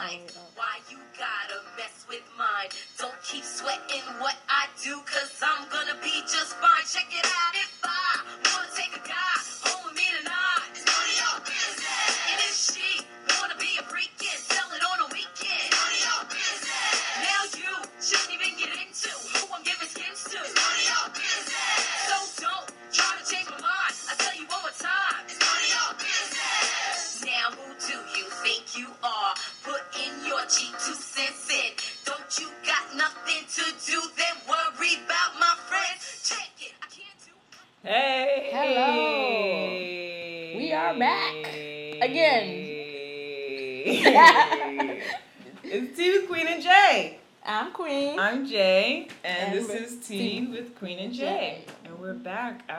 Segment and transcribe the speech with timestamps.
[0.00, 2.70] Why you gotta mess with mine?
[2.98, 6.84] Don't keep sweating what I do, cause I'm gonna be just fine.
[6.88, 7.69] Check it out.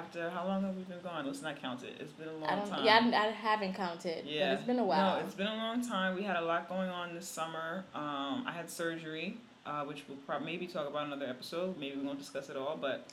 [0.02, 1.26] After how long have we been gone?
[1.26, 1.96] Let's not count it.
[2.00, 2.68] It's been a long I don't.
[2.70, 2.86] time.
[2.86, 4.26] Yeah, I, I haven't counted.
[4.26, 4.54] Yeah.
[4.54, 5.20] It's been a while.
[5.20, 6.16] No, it's been a long time.
[6.16, 7.84] We had a lot going on this summer.
[7.94, 11.78] Um, I had surgery, uh, which we'll probably maybe talk about another episode.
[11.78, 13.08] Maybe we won't discuss it all, but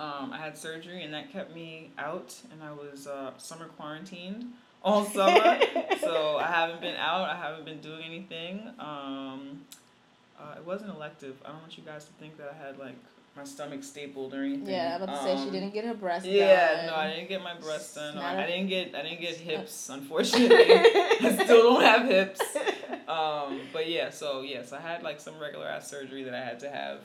[0.00, 4.46] um, I had surgery and that kept me out, and I was uh, summer quarantined
[4.82, 5.60] all summer.
[6.00, 7.28] so I haven't been out.
[7.28, 8.62] I haven't been doing anything.
[8.78, 9.62] Um,
[10.38, 11.36] uh, it wasn't elective.
[11.44, 12.94] I don't want you guys to think that I had like
[13.38, 14.66] my stomach stapled or anything.
[14.68, 16.86] yeah, I'm about to say she Um, didn't get her breast yeah, done.
[16.86, 18.14] no, I didn't get my breasts done.
[18.18, 20.56] Or not I a- didn't get I didn't get hips, unfortunately.
[20.74, 22.40] I still don't have hips.
[23.08, 26.58] Um, but yeah, so yes, I had like some regular ass surgery that I had
[26.60, 26.98] to have.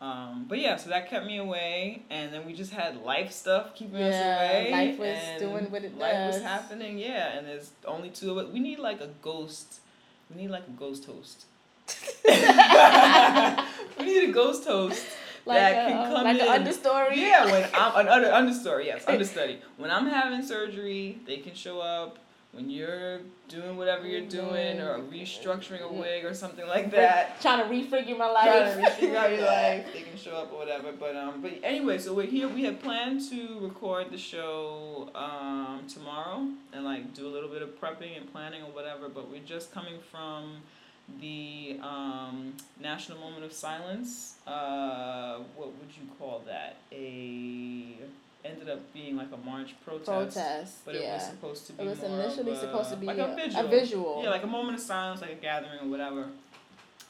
[0.00, 3.72] Um, but yeah, so that kept me away, and then we just had life stuff
[3.76, 4.68] keeping us away.
[4.72, 7.36] life was doing what it Life was happening, yeah.
[7.38, 8.52] And there's only two of it.
[8.52, 9.78] We need like a ghost.
[10.28, 11.44] We need like a ghost host.
[13.98, 15.04] we need a ghost host
[15.46, 16.46] like that can come like in.
[16.46, 17.16] an understory.
[17.16, 19.60] Yeah, when I'm an under understory, yes, understudy.
[19.76, 22.18] When I'm having surgery, they can show up.
[22.52, 27.60] When you're doing whatever you're doing, or restructuring a wig or something like that, Trying
[27.66, 30.58] to refigure my life, trying to figure out your life, they can show up or
[30.58, 30.92] whatever.
[30.92, 32.48] But um, but anyway, so we're here.
[32.48, 37.62] We have planned to record the show um tomorrow and like do a little bit
[37.62, 39.08] of prepping and planning or whatever.
[39.08, 40.58] But we're just coming from
[41.20, 44.34] the um, National Moment of Silence.
[44.46, 46.76] Uh, what would you call that?
[46.92, 47.96] A
[48.44, 50.34] ended up being like a march protest.
[50.34, 50.84] Protest.
[50.84, 51.14] But it yeah.
[51.14, 53.36] was supposed to be It was more initially a, supposed to be like a, a
[53.36, 53.64] visual.
[53.64, 54.20] a visual.
[54.22, 56.26] Yeah, like a moment of silence, like a gathering or whatever.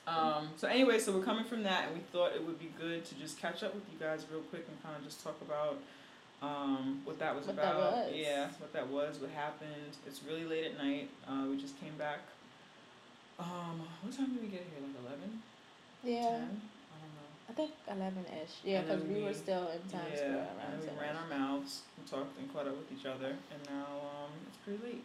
[0.06, 3.04] Um, so anyway, so we're coming from that, and we thought it would be good
[3.04, 5.78] to just catch up with you guys real quick and kind of just talk about
[6.42, 8.06] um, what that was What that about.
[8.06, 8.12] was.
[8.14, 9.96] Yeah, what that was, what happened.
[10.06, 11.08] It's really late at night.
[11.26, 12.18] Uh, we just came back.
[13.42, 14.78] Um, what time did we get here?
[14.86, 15.42] Like eleven?
[16.04, 16.46] yeah.
[16.46, 16.60] Ten?
[16.62, 17.28] I don't know.
[17.50, 18.54] I think eleven ish.
[18.64, 20.98] Yeah, because we, we- were still in Times yeah, Square around and we 10.
[20.98, 24.58] ran our mouths, we talked and caught up with each other, and now um, it's
[24.64, 25.04] pretty late,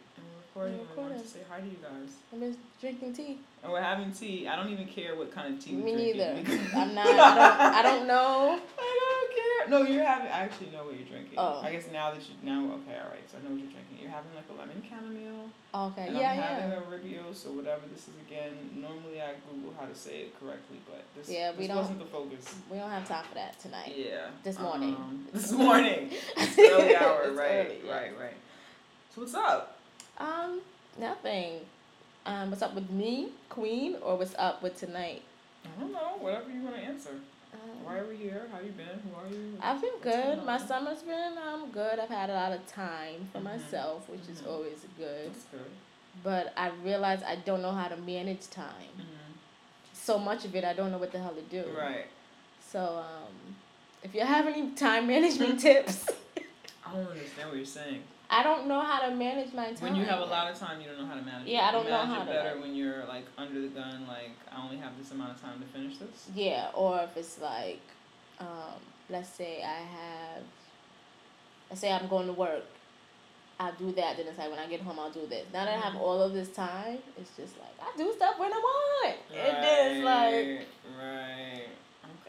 [0.55, 0.79] we're recording.
[0.79, 1.27] We're we wanted to recording.
[1.27, 2.09] say hi to you guys.
[2.33, 3.39] I'm just drinking tea.
[3.63, 4.47] And we're having tea.
[4.47, 6.43] I don't even care what kind of tea we're Me drinking.
[6.45, 6.61] neither.
[6.77, 7.07] I'm not.
[7.07, 7.75] I don't.
[7.75, 8.59] I don't know.
[8.79, 9.69] I don't care.
[9.69, 10.27] No, you're having.
[10.27, 11.35] I actually know what you're drinking.
[11.37, 11.61] Oh.
[11.63, 13.23] I guess now that you now, okay, all right.
[13.31, 13.97] So I know what you're drinking.
[14.01, 15.49] You're having like a lemon chamomile.
[15.73, 16.07] Okay.
[16.07, 16.77] And yeah, I'm having yeah.
[16.77, 16.81] a
[17.23, 18.53] Ribios or whatever this is again.
[18.75, 21.99] Normally I Google how to say it correctly, but this, Yeah, we this don't- wasn't
[21.99, 22.55] the focus.
[22.71, 23.93] We don't have time for that tonight.
[23.97, 24.27] Yeah.
[24.43, 24.95] This morning.
[24.95, 26.11] Um, this morning.
[26.37, 27.51] It's early hour, It's right?
[27.67, 27.91] early, yeah.
[27.93, 28.33] Right, right.
[29.13, 29.76] So what's up?
[30.17, 30.61] Um,
[30.99, 31.61] nothing.
[32.25, 35.21] Um, what's up with me, Queen, or what's up with tonight?
[35.65, 36.17] I don't know.
[36.19, 37.11] Whatever you want to answer.
[37.53, 38.47] Um, Why are we here?
[38.51, 38.85] How you been?
[38.87, 39.57] Who are you?
[39.61, 40.43] I've been good.
[40.43, 41.99] My summer's been um good.
[41.99, 43.43] I've had a lot of time for Mhm.
[43.43, 44.47] myself, which is Mhm.
[44.51, 45.27] always good.
[45.33, 45.71] That's good.
[46.23, 48.91] But I realize I don't know how to manage time.
[48.97, 49.33] Mm-hmm.
[49.93, 51.69] So much of it, I don't know what the hell to do.
[51.71, 52.07] Right.
[52.61, 53.55] So um,
[54.03, 56.05] if you have any time management tips,
[56.85, 58.03] I don't understand what you're saying.
[58.29, 59.75] I don't know how to manage my time.
[59.79, 61.51] When you have a lot of time, you don't know how to manage it.
[61.51, 64.05] Yeah, I don't know manage how it to, better when you're like under the gun.
[64.07, 66.27] Like I only have this amount of time to finish this.
[66.35, 67.79] Yeah, or if it's like,
[68.39, 68.79] um,
[69.09, 70.43] let's say I have,
[71.69, 72.65] let's say I'm going to work,
[73.59, 74.17] I'll do that.
[74.17, 75.45] Then it's like when I get home, I'll do this.
[75.53, 76.01] Now that I have Mhm.
[76.01, 79.15] all of this time, it's just like I do stuff when I want.
[79.33, 80.67] And then it's like,
[80.99, 81.67] right.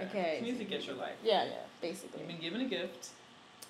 [0.00, 0.06] Okay.
[0.08, 0.36] Okay.
[0.40, 1.16] You need to get your life.
[1.24, 2.20] yeah, yeah, basically.
[2.20, 3.10] You've been given a gift.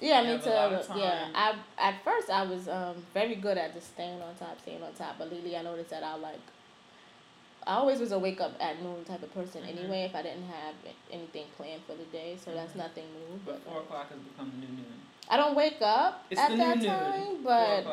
[0.00, 0.50] Yeah, me too.
[0.50, 1.28] a lot of Yeah.
[1.34, 4.92] I at first I was um very good at just staying on top, staying on
[4.94, 5.16] top.
[5.18, 6.38] But lately, I noticed that I like.
[7.66, 9.68] I always was a wake up at noon type of person Mhm.
[9.68, 10.02] anyway.
[10.04, 10.74] If I didn't have
[11.10, 12.76] anything planned for the day, so that's Mhm.
[12.76, 13.40] nothing new.
[13.44, 15.02] But But four o'clock has become the new noon.
[15.28, 17.42] I don't wake up It's at that time, noon.
[17.42, 17.84] But.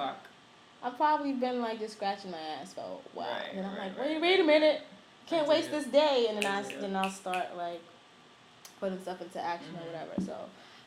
[0.83, 2.85] I've probably been like just scratching my ass for a
[3.17, 4.81] while, Right, and I'm right, like, wait, right, wait a minute,
[5.25, 6.81] can't waste this day, and then I I, dig it.
[6.81, 7.81] then I'll start like
[8.79, 9.81] putting stuff into action Mhm.
[9.81, 10.11] or whatever.
[10.23, 10.37] So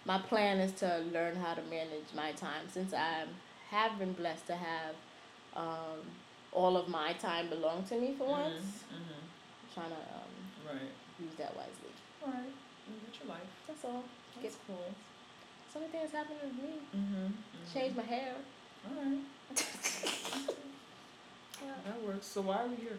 [0.09, 3.25] my plan is to learn how to manage my time since I
[3.71, 4.95] have been blessed to have
[5.55, 6.01] um,
[6.51, 8.55] all of my time belong to me for once.
[8.89, 9.21] Mm-hmm.
[9.21, 10.33] I'm trying to um,
[10.67, 10.91] Right.
[11.21, 11.93] use that wisely.
[12.25, 12.53] All right.
[13.13, 13.51] Get your life.
[13.67, 14.03] That's all.
[14.43, 14.89] That's cool.
[15.73, 16.75] So many things happening with me.
[16.97, 17.27] Mm-hmm.
[17.75, 18.33] Change my hair.
[18.89, 19.19] All right.
[21.85, 22.27] That works.
[22.27, 22.99] So why are we here?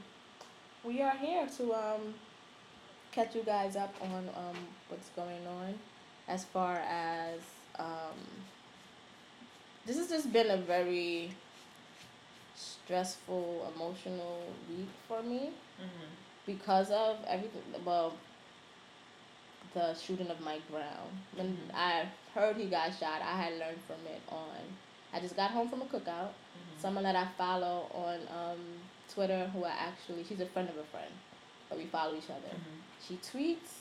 [0.83, 2.13] We are here to um
[3.11, 4.57] catch you guys up on um
[4.89, 5.73] what's going on
[6.29, 7.39] as far as
[7.79, 8.19] um
[9.85, 11.31] this has just been a very
[12.55, 16.09] stressful emotional week for me Mm-hmm.
[16.45, 18.13] because of everything well
[19.73, 21.07] the shooting of Mike Brown.
[21.35, 21.73] When Mhm.
[21.75, 22.05] I
[22.35, 24.57] heard he got shot, I had learned from it on
[25.13, 26.33] I just got home from a cookout.
[26.33, 26.79] Mm-hmm.
[26.81, 28.59] Someone that I follow on um,
[29.13, 31.11] Twitter who I actually she's a friend of a friend,
[31.69, 32.53] but we follow each other.
[32.53, 32.79] Mm-hmm.
[33.07, 33.73] She tweets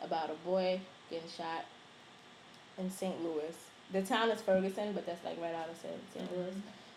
[0.00, 0.80] about a boy
[1.10, 1.64] getting shot
[2.82, 3.22] in St.
[3.24, 3.54] Louis.
[3.92, 6.28] The town is Ferguson, but that's like right out of St.
[6.30, 6.36] Mhm.
[6.36, 6.54] Louis.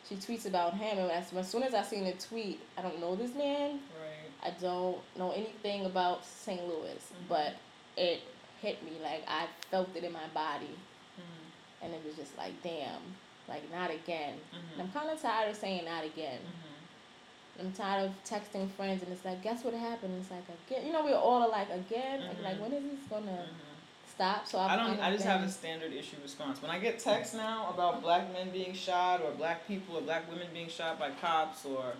[0.09, 2.99] She tweets about him, and as, as soon as I seen the tweet, I don't
[2.99, 3.79] know this man.
[3.99, 4.29] Right.
[4.43, 6.61] I don't know anything about St.
[6.67, 7.27] Louis, Mhm.
[7.27, 7.53] but
[7.97, 8.21] it
[8.61, 10.75] hit me like I felt it in my body,
[11.19, 11.85] Mm-hmm.
[11.85, 13.01] and it was just like, damn,
[13.47, 14.35] like not again.
[14.53, 14.81] And Mm-hmm.
[14.81, 16.39] I'm kind of tired of saying not again.
[16.39, 17.61] Mm-hmm.
[17.67, 20.13] I'm tired of texting friends and it's like, guess what happened?
[20.21, 22.59] It's like again, you know, we're all like again, like, like Mhm.
[22.61, 23.74] when is this gonna Mm-hmm.
[24.15, 24.47] Stop?
[24.47, 24.99] So I've I don't.
[24.99, 26.61] I of just have a standard issue response.
[26.61, 30.29] When I get texts now about black men being shot, or black people, or black
[30.29, 31.93] women being shot by cops, or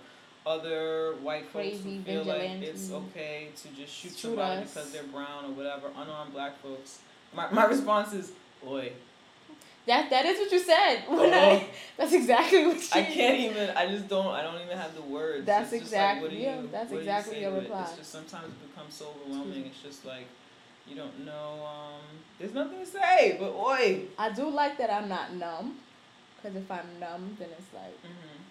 [0.46, 4.74] other white folks who feel like it's okay to just shoot, Shoot somebody us.
[4.74, 7.00] because they're brown or whatever, unarmed black folks.
[7.34, 8.32] My my response is,
[8.68, 8.92] "Oi,
[9.88, 11.04] That that is what you said.
[11.10, 11.64] When I, Oh.
[11.98, 12.88] that's exactly what you.
[12.94, 13.70] I can't even.
[13.72, 14.28] I just don't.
[14.28, 15.46] I don't even have the words.
[15.46, 17.52] That's It's just like, what exactly- do yeah, you- that's what do you exactly your
[17.52, 17.72] to it?
[17.82, 19.66] It's just sometimes it becomes so overwhelming.
[19.66, 20.28] It's just like
[20.88, 21.66] you don't know.
[21.66, 22.02] Um,
[22.40, 23.38] there's nothing to say.
[23.40, 24.06] But oi.
[24.18, 25.78] I do like that I'm not numb,
[26.36, 28.42] because if I'm numb, then it's like Mm-hmm.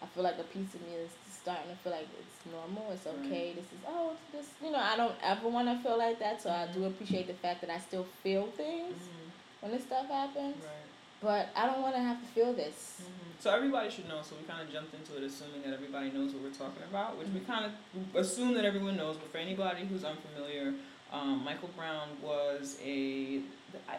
[0.00, 2.92] I feel like a piece of me is starting to feel like it's normal.
[2.92, 3.16] It's Right.
[3.26, 3.52] okay.
[3.54, 6.40] This is oh, it's this you know I don't ever want to feel like that.
[6.42, 6.86] So I do Mhm.
[6.88, 9.28] appreciate the fact that I still feel things Mm-hmm.
[9.60, 10.56] when this stuff happens.
[10.62, 10.86] Right.
[11.20, 13.00] But I don't want to have to feel this.
[13.02, 13.30] Mm-hmm.
[13.40, 14.22] So everybody should know.
[14.22, 17.18] So we kind of jumped into it assuming that everybody knows what we're talking about,
[17.18, 17.46] which we Mhm.
[17.46, 17.72] kind of
[18.14, 19.16] assume that everyone knows.
[19.16, 20.74] But for anybody who's unfamiliar,
[21.12, 23.40] um, Michael Brown was a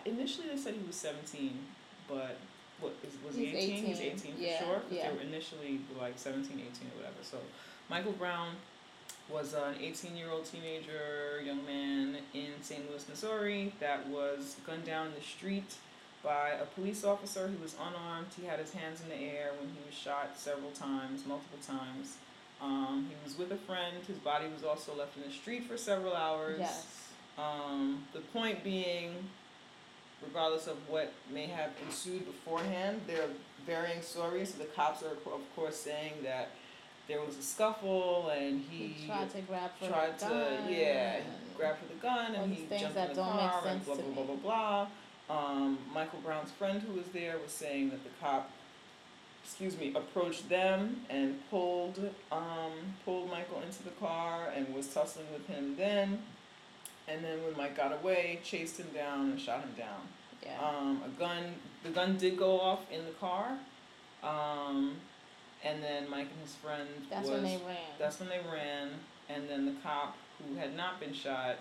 [0.06, 1.58] Initially, they said he was 17,
[2.08, 2.38] but
[2.80, 3.86] what is was he 18?
[3.86, 4.82] He's 18, 18 for yeah, sure.
[4.90, 5.10] yeah.
[5.10, 7.22] They were initially like 17, 18 or whatever.
[7.22, 7.38] So
[7.90, 8.56] Michael Brown
[9.30, 12.90] was an 18 year old teenager, young man in St.
[12.90, 15.76] Louis, Missouri, that was gunned down in the street
[16.24, 17.48] by a police officer.
[17.48, 18.28] He was unarmed.
[18.40, 22.18] He had his hands in the air when he was shot several times, multiple times.
[22.62, 23.96] Um, he was with a friend.
[24.08, 26.58] His body was also left in the street for several hours.
[26.60, 26.86] Yes.
[27.38, 29.14] Um, the point being,
[30.26, 33.30] regardless of what may have ensued beforehand, there are
[33.66, 34.54] varying stories.
[34.54, 36.50] So The cops are, of course, saying that
[37.08, 40.74] there was a scuffle and he, He tried to grab for tried the to, gun.
[40.74, 41.26] yeah, and-
[41.58, 43.86] for the gun and he things jumped that in the don't make car and sense
[43.86, 44.88] blah blah blah blah
[45.28, 45.38] blah.
[45.60, 48.50] Um, Michael Brown's friend who was there was saying that the cop,
[49.50, 51.98] excuse me, approached them and pulled
[52.31, 52.72] um,
[53.04, 56.19] pulled Michael into the car and was tussling with him then.
[57.07, 60.01] And then when Mike got away, chased him down and shot him down.
[60.46, 60.60] Yeah.
[60.63, 63.57] Um, a gun, the gun did go off in the car.
[64.24, 64.98] Um,
[65.63, 67.78] and then Mike and his friend That's was when they ran.
[67.98, 68.90] that's when they ran,
[69.30, 71.56] and then the cop who had not been shot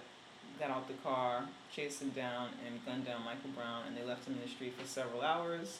[0.60, 4.26] got out the car, chased him down, and gunned down Michael Brown, and they left
[4.28, 5.78] him in the street for several hours.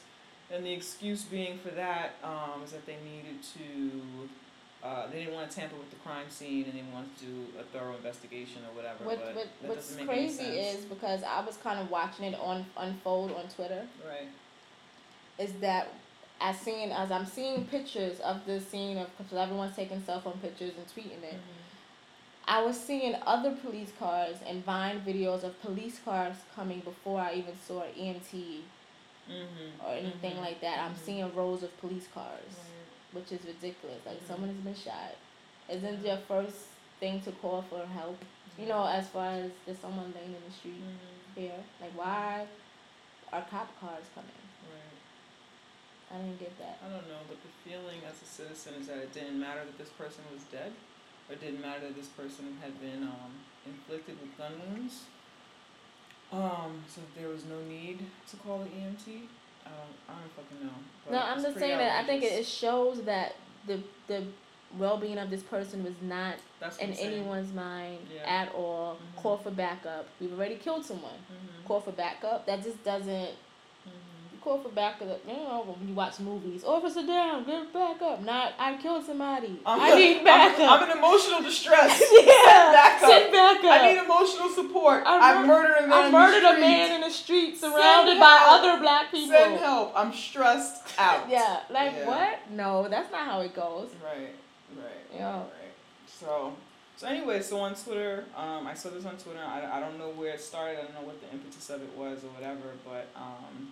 [0.51, 5.35] And the excuse being for that um, is that they needed to, uh, they didn't
[5.35, 8.63] want to tamper with the crime scene, and they wanted to do a thorough investigation
[8.67, 9.03] or whatever.
[9.03, 10.79] what but what that what's doesn't make any crazy sense.
[10.79, 13.85] is because I was kind of watching it on unfold on Twitter.
[14.07, 14.27] right.
[15.37, 15.93] Is that
[16.41, 20.39] as seeing as I'm seeing pictures of the scene of because everyone's taking cell phone
[20.41, 21.35] pictures and tweeting it.
[22.47, 27.35] I was seeing other police cars and Vine videos of police cars coming before I
[27.35, 28.61] even saw EMT
[29.29, 29.85] Mm-hmm.
[29.85, 30.41] or anything Mhm.
[30.41, 30.79] like that.
[30.79, 31.05] I'm Mhm.
[31.05, 32.53] seeing rows of police cars,
[33.11, 34.03] which is ridiculous.
[34.05, 35.15] Like someone has been shot.
[35.69, 36.67] Isn't your first
[36.99, 38.17] thing to call for help?
[38.57, 41.39] You know, as far as there's someone laying in the street Mm-hmm.
[41.41, 41.63] here.
[41.79, 42.47] Like why
[43.31, 44.31] are cop cars coming?
[44.65, 44.97] Right.
[46.11, 46.79] I didn't get that.
[46.83, 49.77] I don't know, but the feeling as a citizen is that it didn't matter that
[49.77, 50.73] this person was dead,
[51.29, 55.03] or it didn't matter that this person had been um, inflicted with gun wounds.
[56.31, 59.23] Um, so there was no need to call the EMT.
[59.65, 60.73] I don't, I don't fucking know.
[61.05, 63.35] but No, I'm just saying that I think it, it shows that
[63.67, 64.23] the the
[64.77, 66.35] well being of this person was not
[66.79, 68.29] in anyone's mind Yeah.
[68.43, 68.95] at all.
[69.17, 69.21] Mhm.
[69.21, 70.07] Call for backup.
[70.21, 71.17] We've already killed someone.
[71.31, 71.65] Mhm.
[71.67, 72.45] Call for backup.
[72.45, 73.31] That just doesn't.
[74.41, 75.21] Call for backup.
[75.27, 78.21] You know, when you watch movies, officer down, get back up.
[78.23, 79.59] Not I killed somebody.
[79.65, 80.59] I'm, I need backup.
[80.71, 82.01] I'm, I'm in emotional distress.
[82.11, 83.09] yeah, back up.
[83.09, 83.65] send backup.
[83.71, 85.03] I need emotional support.
[85.05, 85.93] I I, mur- murdered a man.
[85.93, 88.61] I in the murdered a man in the street Send surrounded by help.
[88.63, 89.35] other black people.
[89.35, 89.93] Send help.
[89.95, 91.29] I'm stressed out.
[91.29, 92.07] Yeah, like Yeah.
[92.07, 92.51] what?
[92.51, 93.89] No, that's not how it goes.
[94.03, 94.33] Right.
[94.75, 94.85] Right.
[95.13, 95.37] Yeah.
[95.39, 95.49] Right.
[96.07, 96.53] So.
[96.97, 99.39] So anyway, so on Twitter, um, I saw this on Twitter.
[99.39, 100.79] I, I don't know where it started.
[100.79, 102.75] I don't know what the impetus of it was or whatever.
[102.85, 103.71] But um,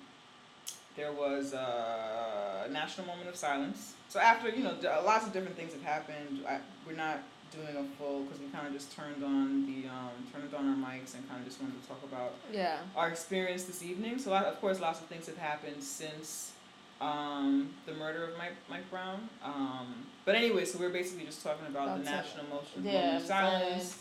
[0.97, 3.93] there was a national moment of silence.
[4.09, 6.43] So after you know, d- lots of different things have happened.
[6.47, 7.19] I, we're not
[7.51, 10.75] doing a full because we kind of just turned on the um, turned on our
[10.75, 12.79] mics and kind of just wanted to talk about Yeah.
[12.95, 14.17] our experience this evening.
[14.19, 16.51] So, of course, lots of things have happened since
[16.99, 19.29] um, the murder of Mike, Mike Brown.
[19.43, 19.93] Um,
[20.25, 22.93] but anyway, so we're basically just talking about the About National Motion Yeah.
[22.93, 23.97] Moment of silence.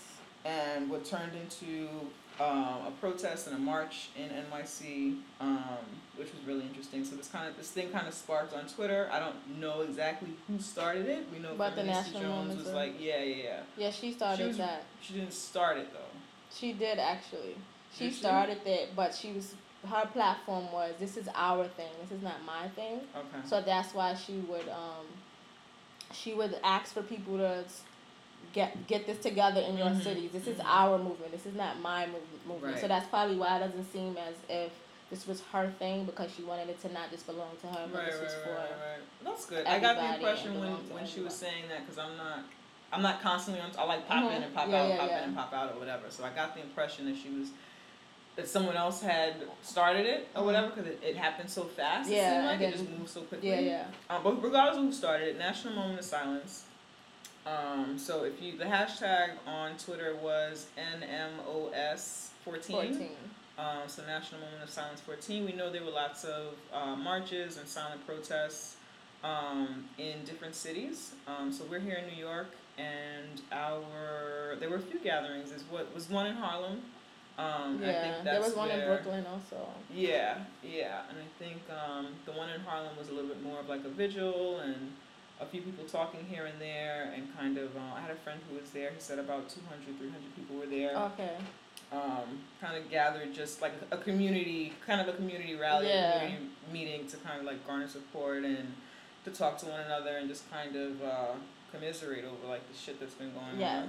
[0.47, 1.89] and what turned into
[2.39, 5.63] um, a protest and a march in NYC, um,
[6.17, 7.05] which was really interesting.
[7.05, 9.09] So this kind of this thing kind of sparked on Twitter.
[9.11, 11.27] I don't know exactly who started it.
[11.33, 13.61] We know But the National Jones Moments was like, yeah, yeah, yeah.
[13.77, 14.85] Yeah, she started was- that.
[15.01, 15.99] She didn't start it though.
[16.55, 17.57] She did actually.
[17.97, 18.19] She Did she?
[18.21, 19.55] started it, but she was
[19.89, 21.91] her platform was this is our thing.
[22.03, 23.01] This is not my thing.
[23.15, 23.49] Okay.
[23.49, 25.07] So that's why she would um
[26.13, 27.65] she would ask for people to
[28.57, 30.31] get get this together in your Mhm, cities.
[30.33, 31.31] This is our movement.
[31.31, 32.79] This is not my mov- movement.
[32.81, 34.73] So that's probably why it doesn't seem as if
[35.11, 37.99] this was her thing because she wanted it to not just belong to her, but
[37.99, 39.03] Right, this right, was right, for right, right.
[39.23, 39.67] That's good.
[39.67, 42.39] I got the impression when when she was saying that because I'm not,
[42.93, 43.71] I'm not constantly on.
[43.79, 44.45] I like pop in Mhm.
[44.47, 45.19] and pop Yeah, out, yeah, pop yeah.
[45.19, 46.07] in and pop out, or whatever.
[46.11, 47.49] So I got the impression that she was,
[48.37, 50.47] that someone else had started it or Mhm.
[50.47, 52.09] whatever because it, it happened so fast.
[52.11, 53.51] it Yeah, seemed like it just moved so quickly.
[53.51, 53.85] yeah, yeah.
[54.17, 56.65] Um, but regardless of who started it, National Moment of Silence.
[57.47, 63.11] Um, so if you the hashtag on Twitter was NMOS 14.
[63.59, 65.45] um, so National Moment of Silence 14.
[65.45, 68.77] We know there were lots of uh, marches and silent protests
[69.25, 71.13] um, in different cities.
[71.27, 72.49] Um, so we're here in New York,
[72.79, 75.51] and our there were a few gatherings.
[75.51, 76.83] There's what was one in Harlem.
[77.39, 79.69] Um, yeah, there was one in Brooklyn also.
[79.95, 83.61] Yeah, yeah, and I think um, the one in Harlem was a little bit more
[83.61, 84.93] of like a vigil and
[85.41, 87.77] a few people talking here and there, and kind of.
[87.77, 88.91] Uh, I had a friend who was there.
[88.91, 91.37] He said about 200, 300 people were there Okay.
[91.93, 96.21] um, kind of gathered just like a community, kind of a community rally, Yeah.
[96.21, 98.75] community meeting to kind of like garner support and
[99.25, 101.33] to talk to one another and just kind of uh,
[101.73, 103.89] commiserate over like the shit that's been going Yes.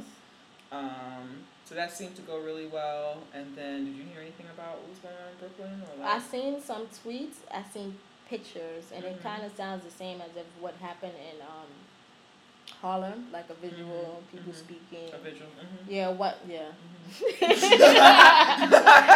[0.72, 0.86] on.
[0.86, 1.30] Um,
[1.64, 3.20] so that seemed to go really well.
[3.34, 5.82] And then, did you hear anything about what was going on in Brooklyn?
[5.98, 7.36] Or I like, seen some tweets.
[7.52, 7.98] I seen
[8.30, 9.24] pictures, and it Mhm.
[9.24, 11.70] kind of sounds the same as if what happened in um,
[12.82, 14.56] Harlem, like a visual, Mhm, people mhm.
[14.56, 15.10] speaking.
[15.14, 15.48] a vigil?
[15.48, 15.92] Mm-hmm.
[15.92, 16.38] Yeah, what?
[16.48, 16.70] Yeah.
[16.70, 17.42] Mhm.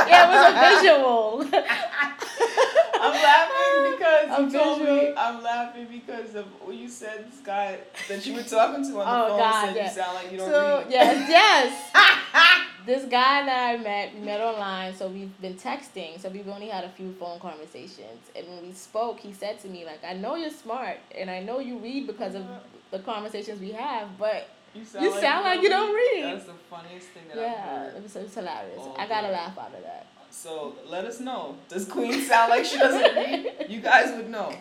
[0.08, 1.46] yeah, it was a visual.
[3.02, 5.14] I'm laughing because A you told me.
[5.18, 7.26] I'm laughing because of what you said.
[7.32, 9.84] This guy that you were talking to on the Oh, phone God, said yeah.
[9.90, 10.88] you sound like you don't so read.
[10.92, 11.92] yes, yes.
[12.86, 16.20] this guy that I met, we met online, so we've been texting.
[16.22, 19.68] So we've only had a few phone conversations, and when we spoke, he said to
[19.68, 22.60] me like, "I know you're smart, and I know you read because of uh-huh.
[22.92, 27.08] the conversations we have, but You you sound like you don't read." That's the funniest
[27.10, 27.96] thing that I've Yeah, heard.
[27.98, 28.78] it was, it was hilarious.
[28.80, 30.06] Oh, I got a laugh out of that.
[30.32, 31.58] So let us know.
[31.70, 33.66] Does Queen sound like she doesn't read?
[33.70, 34.54] You guys would know.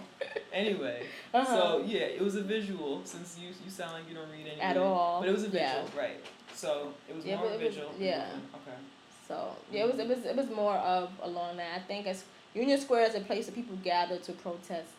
[0.53, 1.45] Anyway, Uh-huh.
[1.47, 4.61] so yeah, it was a visual since you you sound like you don't read anything
[4.61, 5.21] At all.
[5.21, 6.01] But it was a visual, Yeah.
[6.01, 6.21] right?
[6.55, 7.93] So it was Yeah, more but it was- visual.
[7.99, 8.27] yeah.
[8.59, 8.77] Okay.
[9.29, 11.71] So yeah, it was it was it was more of along that.
[11.77, 12.25] I think as
[12.55, 14.91] Union Square is a place that people gather to protest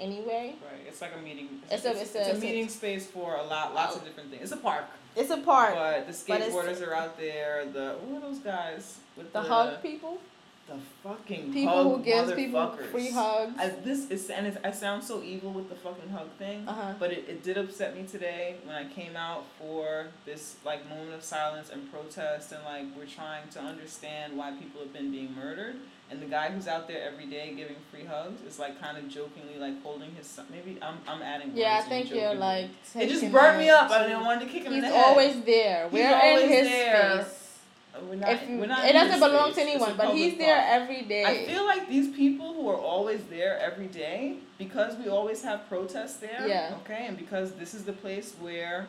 [0.00, 0.56] anyway.
[0.70, 0.82] Right.
[0.88, 1.48] It's like a meeting.
[1.70, 4.04] It's a- it's a- it's a it's a- meeting space for a lot, lots of
[4.04, 4.42] different things.
[4.42, 5.74] It's a park, It's a park.
[5.74, 7.64] but the But skateboarders are out there.
[7.72, 10.18] The what are those guys with the the hug people,
[10.68, 13.54] The fucking people hug who gives people free hugs.
[13.58, 16.66] I, this is and it, I sound so evil with the fucking hug thing.
[16.66, 16.94] Uh huh.
[16.98, 21.14] But it, it did upset me today when I came out for this like moment
[21.14, 25.34] of silence and protest and like we're trying to understand why people have been being
[25.34, 25.76] murdered
[26.10, 29.08] and the guy who's out there every day giving free hugs is like kind of
[29.08, 30.46] jokingly like holding his son.
[30.50, 31.52] Maybe I'm I'm adding.
[31.54, 32.70] Yeah, I think you're like.
[32.94, 33.90] It just burned me up.
[33.90, 35.04] I didn't want to kick him He's in the head.
[35.06, 35.88] always there.
[35.92, 37.22] We're always in his there.
[37.24, 37.42] space.
[38.08, 39.64] We're not, if we're not it doesn't belong space.
[39.64, 40.68] to anyone, but he's there park.
[40.68, 41.24] every day.
[41.24, 45.68] I feel like these people who are always there every day, because we always have
[45.68, 46.74] protests there, Yeah.
[46.84, 48.86] okay, and because this is the place where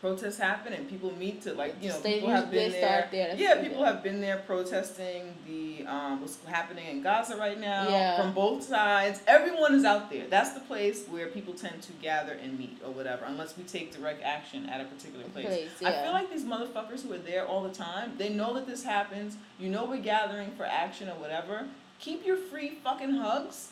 [0.00, 3.08] protests happen and people meet to like you know They people have been there.
[3.10, 3.34] there.
[3.36, 8.16] Yeah, people have been there protesting the um, what's happening in Gaza right now Yeah.
[8.20, 9.20] from both sides.
[9.26, 10.26] Everyone is out there.
[10.28, 13.92] That's the place where people tend to gather and meet or whatever, unless we take
[13.94, 15.46] direct action at a particular place.
[15.46, 18.66] Place, I feel like these motherfuckers who are there all the time, they know that
[18.66, 19.36] this happens.
[19.58, 21.66] You know we're gathering for action or whatever.
[21.98, 23.70] Keep your free fucking hugs.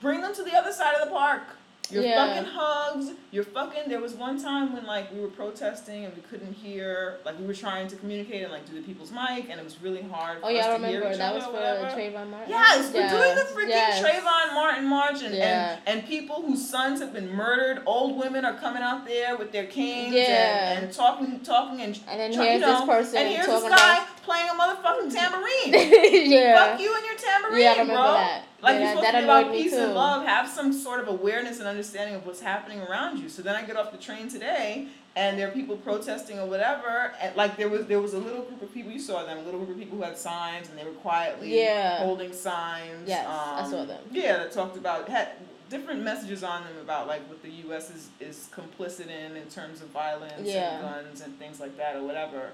[0.00, 1.42] bring them to the other side of the park.
[1.92, 2.26] Your Yeah.
[2.26, 3.88] fucking hugs, your fucking.
[3.88, 7.46] There was one time when like we were protesting and we couldn't hear, like we
[7.46, 10.38] were trying to communicate and like do the people's mic, and it was really hard.
[10.42, 11.86] Oh yeah, us I to hear remember that was for whatever.
[11.86, 12.48] Trayvon Martin.
[12.50, 14.02] Yes, we're doing the freaking yes.
[14.02, 15.76] Trayvon Martin March, and, Yeah.
[15.86, 17.82] and and people whose sons have been murdered.
[17.86, 20.72] Old women are coming out there with their canes Yeah.
[20.72, 23.62] and, and talking, talking, and And then here's you know, this person and here's this
[23.64, 26.30] guy about playing a motherfucking tambourine.
[26.30, 26.70] yeah.
[26.70, 28.12] Fuck you and your tambourine, Yeah, I remember bro.
[28.12, 28.42] that.
[28.62, 29.78] Like Yeah, you're supposed to be about peace too.
[29.78, 30.24] and love.
[30.26, 33.28] Have some sort of awareness and understanding of what's happening around you.
[33.28, 37.12] So then I get off the train today, and there are people protesting or whatever.
[37.22, 38.92] And like there was there was a little group of people.
[38.92, 39.38] You saw them.
[39.38, 41.98] A little group of people who had signs, and they were quietly Yeah.
[42.04, 43.08] holding signs.
[43.08, 44.02] Yes, I um, saw them.
[44.10, 45.28] Yeah, that talked about had
[45.70, 47.90] different messages on them about like what the U.S.
[47.90, 50.74] is is complicit in in terms of violence Yeah.
[50.78, 52.50] and guns and things like that or whatever.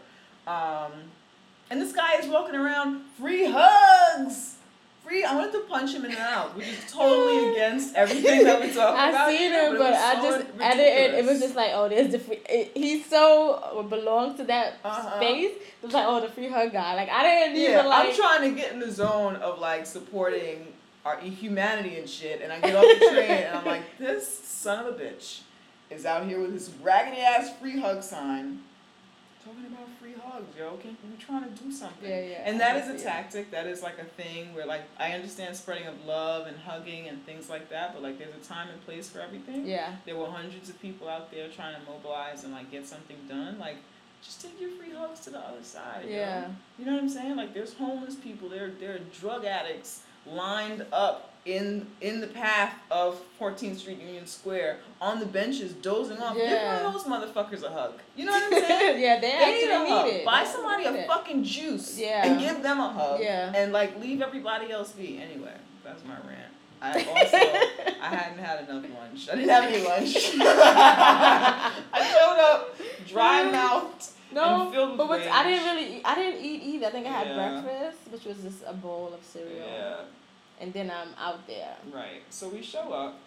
[0.47, 0.93] Um,
[1.71, 4.56] and this guy is walking around, free hugs.
[5.07, 5.23] Free.
[5.25, 8.73] I wanted to punch him in the mouth, which is totally against everything that we
[8.73, 9.29] talk I about.
[9.31, 11.71] seen here, him, it but was I so just the end it was just like,
[11.75, 12.41] oh, there's the free.
[12.49, 15.17] It, he so belongs to that Uh-huh.
[15.17, 15.53] space.
[15.53, 16.95] It was like, oh, the free hug guy.
[16.97, 18.09] Like I didn't Yeah, even like.
[18.09, 20.73] I'm trying to get in the zone of like supporting
[21.05, 24.85] our humanity and shit, and I get off the train and I'm like, this son
[24.85, 25.41] of a bitch
[25.89, 28.61] is out here with his raggedy ass free hug sign,
[29.47, 30.77] talking about free hugs, yo.
[30.77, 32.09] Can we're trying to do something?
[32.09, 33.51] Yeah, yeah, And that is a tactic.
[33.51, 37.25] That is like a thing where like I understand spreading of love and hugging and
[37.25, 39.67] things like that, but like there's a time and place for everything.
[39.67, 39.97] yeah.
[40.05, 43.59] There were hundreds of people out there trying to mobilize and like get something done.
[43.59, 43.77] Like,
[44.23, 46.05] just take your free hugs to the other side.
[46.05, 46.11] yo.
[46.11, 46.49] Yeah.
[46.79, 47.37] You know what I'm saying?
[47.37, 48.49] Like, there's homeless people.
[48.49, 54.27] There, there are drug addicts lined up in in the path of 14th Street Union
[54.27, 56.35] Square on the benches, dozing off.
[56.35, 56.87] Give Yeah.
[56.87, 57.95] of those motherfuckers a hug.
[58.17, 59.01] You know what I'm saying?
[59.07, 60.07] yeah, they, They need a need hug.
[60.09, 60.25] it.
[60.25, 61.07] Buy They somebody a it.
[61.07, 62.27] fucking juice Yeah.
[62.27, 63.21] and give them a hug.
[63.21, 63.53] Yeah.
[63.55, 65.19] And like leave everybody else be.
[65.23, 66.53] Anyway, that's my rant.
[66.83, 67.37] I also
[68.03, 69.29] I hadn't had enough lunch.
[69.31, 70.15] I didn't have any lunch.
[70.41, 71.73] I
[72.13, 72.77] showed up
[73.09, 74.11] dry mouthed.
[74.33, 75.97] No, and filled with but what, I didn't really.
[75.97, 76.87] Eat, I didn't eat either.
[76.87, 77.63] I think I had Yeah.
[77.63, 79.97] breakfast, which was just a bowl of cereal, Yeah,
[80.61, 81.77] and then I'm out there.
[81.93, 82.23] right.
[82.31, 83.19] So we show up,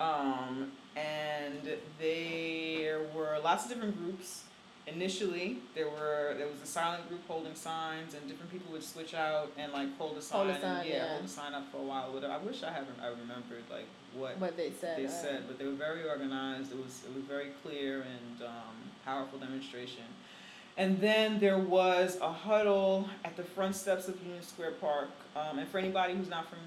[0.00, 4.44] um, and there were lots of different groups.
[4.86, 9.14] Initially, there were there was a silent group holding signs, and different people would switch
[9.14, 10.46] out and like hold a sign.
[10.46, 11.08] Hold a and, yeah, yeah.
[11.12, 12.10] hold a sign up for a while.
[12.12, 12.98] But I wish I haven't.
[13.00, 14.98] I remembered like what What they said.
[14.98, 16.72] they uh, said, but they were very organized.
[16.72, 20.04] It was it was very clear and um, powerful demonstration.
[20.80, 25.10] And then there was a huddle at the front steps of Union Square Park.
[25.36, 26.58] Um, and for anybody who's not from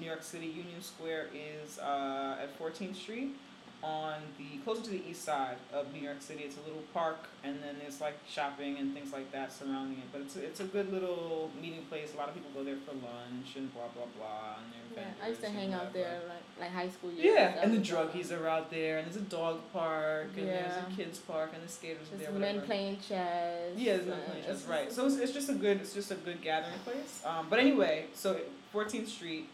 [0.00, 3.36] New York City, Union Square is uh, at 14th Street
[3.82, 6.44] on the closer to the east side of New York City.
[6.44, 10.04] It's a little park, and then there's like shopping and things like that surrounding it.
[10.12, 12.14] But it's a, it's a good little meeting place.
[12.14, 14.56] A lot of people go there for lunch and blah blah blah.
[14.58, 17.24] And Yeah, I used to hang out there like like high school years.
[17.24, 20.76] Yeah, That and the druggies are out there, and there's a dog park, and there's
[20.76, 22.38] a kids park, and the skaters are Just there.
[22.38, 23.72] men playing chess.
[23.76, 24.92] Yeah, there's men uh, playing chess, right?
[24.92, 27.20] So it's, it's just a good, it's just a good gathering place.
[27.24, 28.38] Um, but anyway, so
[28.72, 29.48] 14th Street.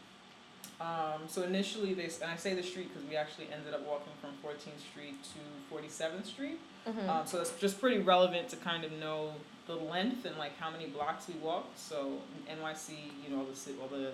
[0.80, 4.12] Um, so initially they, and I say the street because we actually ended up walking
[4.20, 6.60] from 14th Street to 47th Street.
[6.86, 7.08] Mhm.
[7.08, 9.34] Um, so it's just pretty relevant to kind of know
[9.66, 11.78] the length and like how many blocks we walked.
[11.78, 14.12] So NYC, you know, all the all the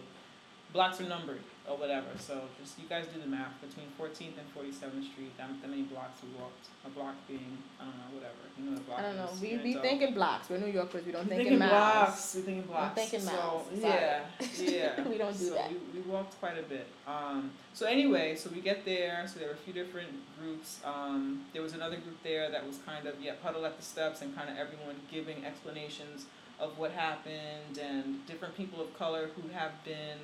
[0.74, 2.08] blocks are numbered or whatever.
[2.18, 5.32] So just you guys do the math between 14th and 47th Street.
[5.38, 6.66] That, that many blocks we walked.
[6.84, 8.34] A block being I don't know whatever.
[8.58, 9.28] You know what a block I don't know.
[9.32, 9.40] is.
[9.40, 10.50] We be thinking blocks.
[10.50, 11.06] We're New Yorkers.
[11.06, 11.70] We don't We think in miles.
[11.72, 12.34] blocks.
[12.34, 12.94] We're thinking blocks.
[13.00, 13.62] thinking so.
[13.72, 14.20] Yeah,
[14.58, 15.04] yeah.
[15.08, 15.70] We don't do so that.
[15.70, 16.86] We, we walked quite a bit.
[17.06, 19.24] Um, so anyway, so we get there.
[19.26, 20.80] So there were a few different groups.
[20.84, 24.20] Um, there was another group there that was kind of yeah huddled at the steps
[24.20, 26.26] and kind of everyone giving explanations
[26.60, 30.18] of what happened and different people of color who have been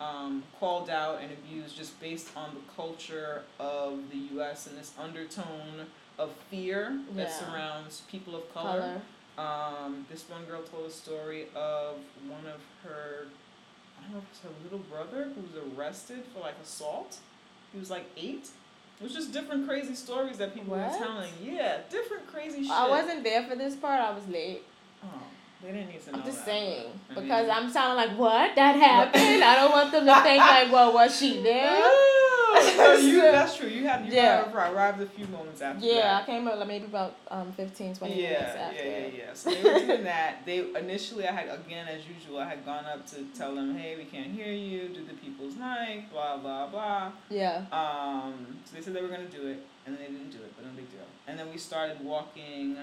[0.00, 4.66] um, called out and abused just based on the culture of the U.S.
[4.66, 5.86] and this undertone
[6.18, 7.32] of fear that Yeah.
[7.38, 9.00] surrounds people of Color.
[9.38, 11.96] um, this one girl told a story of
[12.28, 13.26] one of her,
[13.98, 17.18] I don't know if it's her little brother who was arrested for like assault.
[17.72, 18.48] He was like eight.
[19.00, 20.90] It was just different crazy stories that people What?
[20.90, 21.30] were telling.
[21.42, 22.72] Yeah, different crazy shit.
[22.72, 24.00] I wasn't there for this part.
[24.00, 24.62] I was late.
[25.04, 25.06] Oh,
[25.62, 28.18] they didn't need to know I'm just that, saying but, because mean- I'm sounding like
[28.18, 29.42] what that happened.
[29.44, 31.82] I don't want them to think like, well, was she there?
[32.78, 33.68] No, you, that's true.
[33.68, 34.50] You had you Yeah.
[34.50, 36.22] arrived, arrived a few moments after Yeah, that.
[36.22, 38.84] I came up like maybe about um 15, 20 minutes yeah, after.
[38.84, 39.34] yeah, yeah, yeah.
[39.34, 40.46] So they were doing that.
[40.46, 43.96] They initially, I had again as usual, I had gone up to tell them, hey,
[43.96, 44.88] we can't hear you.
[44.88, 47.12] Do the people's mic, blah blah blah.
[47.28, 47.64] Yeah.
[47.70, 50.52] Um, so they said they were gonna do it, and then they didn't do it,
[50.56, 51.00] but no big deal.
[51.26, 52.78] And then we started walking,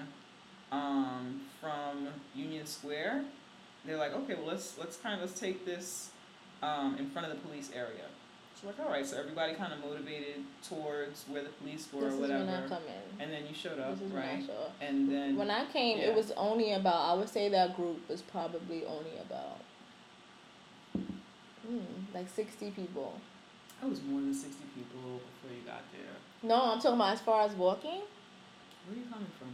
[0.72, 3.24] um, from Union Square.
[3.84, 6.10] They're like, okay, well let's let's kind of let's take this,
[6.62, 8.04] um, in front of the police area.
[8.60, 12.12] So like, all right, so everybody kind of motivated towards where the police were This
[12.12, 12.44] or is whatever.
[12.46, 13.20] when I come in.
[13.22, 14.44] And then you showed up, is I right?
[14.46, 14.72] show up.
[14.80, 16.04] And then When I came, yeah.
[16.06, 17.10] it was only about.
[17.10, 19.58] I would say that group was probably only about,
[21.70, 21.80] mm,
[22.14, 23.20] like sixty people.
[23.82, 26.14] it was more than sixty people before you got there.
[26.42, 28.00] No, I'm talking about as far as walking,
[28.86, 29.48] Where are you coming from?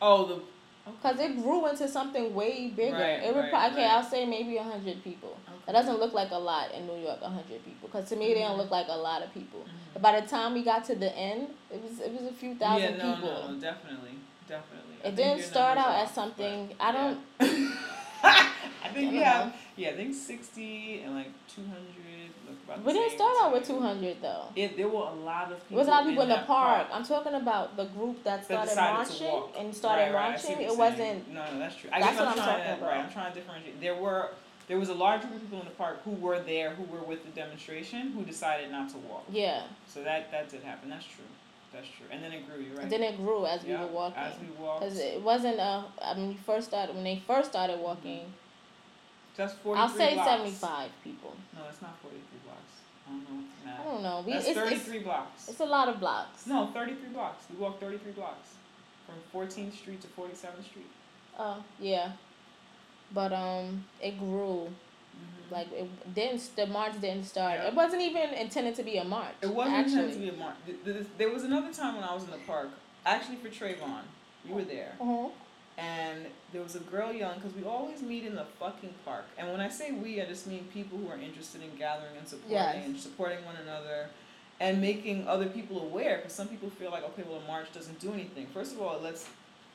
[0.00, 0.40] Oh, the.
[1.02, 2.92] Cause it grew into something way bigger.
[2.96, 3.90] Right, it would right, okay, right.
[3.92, 5.36] I'll say maybe hundred people.
[5.48, 5.58] Okay.
[5.66, 7.88] That doesn't look like a lot in New York, hundred people.
[7.90, 8.58] Cause to me, they don't Mhm.
[8.58, 9.60] look like a lot of people.
[9.60, 9.92] Mhm.
[9.94, 12.54] But by the time we got to the end, it was it was a few
[12.54, 13.28] thousand yeah, no, people.
[13.32, 14.18] no, no, definitely,
[14.48, 14.94] definitely.
[14.98, 16.68] It think didn't start out as something.
[16.68, 17.18] but, I don't.
[17.40, 17.70] yeah.
[18.84, 22.23] I think we I have, yeah, I think sixty and like two hundred.
[22.64, 22.84] About.
[22.84, 24.46] We didn't start out with two hundred though.
[24.56, 25.76] It, there were a lot of people.
[25.76, 26.88] It was a lot of people in, the that park.
[26.92, 30.60] I'm talking about the group that started marching and started Right, marching.
[30.60, 31.32] It wasn't.
[31.32, 31.90] No, no, that's true.
[31.92, 33.04] I That's guess what I'm I'm trying talking to, Right.
[33.04, 33.80] I'm trying to differentiate.
[33.80, 34.30] There were
[34.66, 37.02] there was a large group of people in the park who were there, who were
[37.02, 39.24] with the demonstration, who decided not to walk.
[39.30, 39.62] Yeah.
[39.86, 40.90] So that that did happen.
[40.90, 41.24] That's true.
[41.72, 42.06] That's true.
[42.10, 42.62] And then it grew.
[42.62, 42.88] You're right.
[42.88, 44.22] Then it grew as we were walking.
[44.22, 44.80] As we walked.
[44.80, 45.84] Because it wasn't a.
[46.00, 47.82] I mean, first started when they first started mm-hmm.
[47.82, 48.32] walking.
[49.36, 50.30] That's 43 I'll say blocks.
[50.30, 51.36] 75 people.
[51.54, 52.60] No, it's not 43 blocks.
[53.06, 54.22] I don't know what's I don't know.
[54.26, 55.48] We, That's it's, it's, 33 blocks.
[55.48, 56.46] it's a lot of blocks.
[56.46, 57.44] No, 33 blocks.
[57.50, 58.50] We walked 33 blocks.
[59.06, 60.86] From 14th Street to 47th Street.
[61.38, 62.12] Oh yeah.
[63.12, 64.68] But um, it grew.
[64.68, 65.54] Mm-hmm.
[65.54, 66.50] Like it didn't.
[66.56, 67.60] The march didn't start.
[67.60, 67.68] Yeah.
[67.68, 69.34] It wasn't even intended to be a march.
[69.42, 69.94] It wasn't actually.
[70.04, 70.56] intended to be a march.
[70.64, 72.70] Th- th- There was another time when I was in the park,
[73.04, 74.00] actually for Trayvon.
[74.46, 74.92] You were there.
[75.00, 75.28] Uh-huh.
[75.76, 79.24] And there was a girl young, because we always meet in the fucking park.
[79.36, 82.28] And when I say we, I just mean people who are interested in gathering and
[82.28, 82.84] supporting Yes.
[82.86, 84.08] and supporting one another
[84.60, 86.18] and making other people aware.
[86.18, 88.46] Because some people feel like, okay, well, a march doesn't do anything.
[88.46, 89.28] First of all, it lets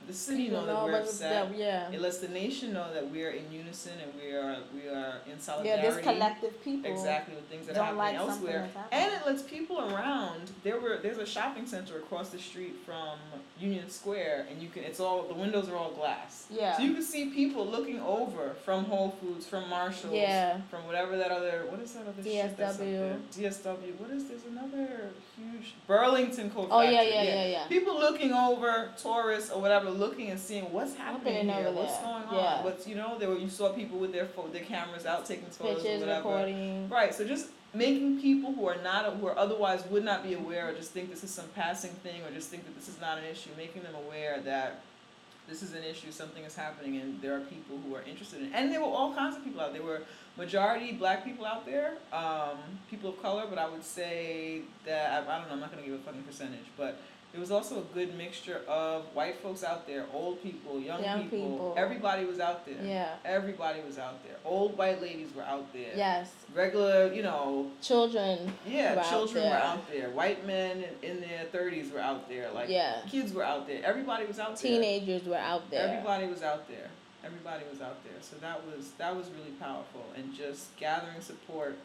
[0.07, 1.55] the city know that we're upset.
[1.55, 1.91] yeah.
[1.91, 5.17] It lets the nation know that we are in unison and we are we are
[5.31, 5.83] in solidarity.
[5.83, 6.91] Yeah, this collective people.
[6.91, 8.69] Exactly with things that are happening like elsewhere.
[8.91, 10.49] And it lets people around.
[10.63, 13.19] There were there's a shopping center across the street from
[13.59, 16.47] Union Square, and you can it's all the windows are all glass.
[16.49, 16.75] Yeah.
[16.77, 20.61] So you can see people looking over from Whole Foods, from Marshalls, Yeah.
[20.71, 22.91] from whatever that other what is that other shit that's up DSW.
[22.99, 23.17] there?
[23.51, 23.99] DSW.
[23.99, 25.09] What is there's another
[25.39, 27.67] huge Burlington Coat Oh yeah, Factory, yeah, yeah, yeah.
[27.67, 32.35] People looking over, tourists or whatever, looking and seeing what's happening here, what's going on.
[32.35, 32.63] Yeah.
[32.63, 35.45] What's you know, there were, you saw people with their pho- their cameras out taking
[35.45, 36.15] photos or whatever.
[36.17, 36.89] recording.
[36.89, 37.13] Right.
[37.13, 40.73] So just making people who are not who are otherwise would not be aware or
[40.73, 43.25] just think this is some passing thing or just think that this is not an
[43.25, 44.81] issue, making them aware that
[45.47, 48.45] this is an issue, something is happening, and there are people who are interested in
[48.47, 48.51] it.
[48.53, 49.81] And there were all kinds of people out there.
[49.81, 50.01] There were
[50.39, 52.57] majority black people out there, um,
[52.89, 55.83] people of color, but I would say that, I, I don't know, I'm not going
[55.83, 56.97] to give a fucking percentage, but
[57.31, 61.23] there was also a good mixture of white folks out there, old people, young, Young
[61.29, 61.39] people.
[61.51, 61.75] people.
[61.77, 62.83] Everybody was out there.
[62.83, 63.15] Yeah.
[63.23, 64.37] Everybody was out there.
[64.43, 65.91] Old white ladies were out there.
[65.95, 66.31] Yes.
[66.55, 68.51] Regular, you know, Children.
[68.65, 70.09] yeah, Were out children were out there.
[70.09, 72.49] White men in, their thirties were out there.
[72.51, 73.01] Like Yeah.
[73.07, 73.81] kids were out there.
[73.83, 74.71] Everybody was out there.
[74.71, 75.87] Teenagers were out there.
[75.87, 76.87] Everybody was out there.
[77.23, 78.13] Everybody was out there.
[78.21, 81.77] So that was that was really powerful and just gathering support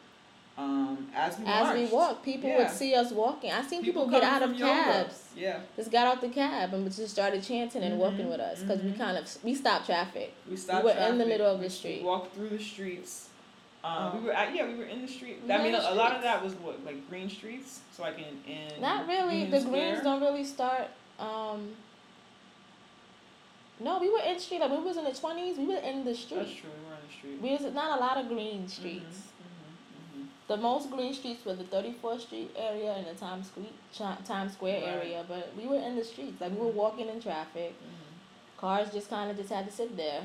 [0.56, 1.56] um, as we walked.
[1.58, 1.92] As we marched.
[1.92, 2.58] walked, people Yeah.
[2.58, 3.50] would see us walking.
[3.50, 5.24] I seen people, get out of cabs.
[5.36, 8.60] Yeah, Just got out the cab and just started chanting and walking Mhm, with us
[8.60, 8.98] because we mhm.
[8.98, 10.32] kind of we stopped traffic.
[10.48, 10.84] we stopped.
[10.84, 11.98] We were in the middle of the street.
[12.02, 13.28] We walked through the streets.
[13.82, 14.18] Um, Oh.
[14.18, 15.40] We were at, yeah, we were in the street.
[15.44, 17.80] We I mean, a, a lot of that was what like green streets.
[17.92, 19.34] So like in in Not really.
[19.40, 19.90] Union the Square.
[19.90, 20.86] greens don't really start.
[21.18, 21.74] Um,
[23.80, 24.60] no, we were in the street.
[24.60, 25.58] Like we was in the twenties.
[25.58, 26.30] We were in the streets.
[26.30, 26.62] That's street.
[26.62, 26.70] true.
[26.70, 27.40] We were in the street.
[27.60, 29.28] We was not a lot of green streets.
[29.42, 34.16] Mhm, mhm, The most green streets were the 34th Street area and the Times Square,
[34.24, 34.88] Times Square Right.
[34.96, 36.40] area, but we were in the streets.
[36.40, 36.74] Like we were Mhm.
[36.74, 37.72] walking in traffic.
[37.72, 40.22] mhm, mhm, Cars just kind of just had to sit there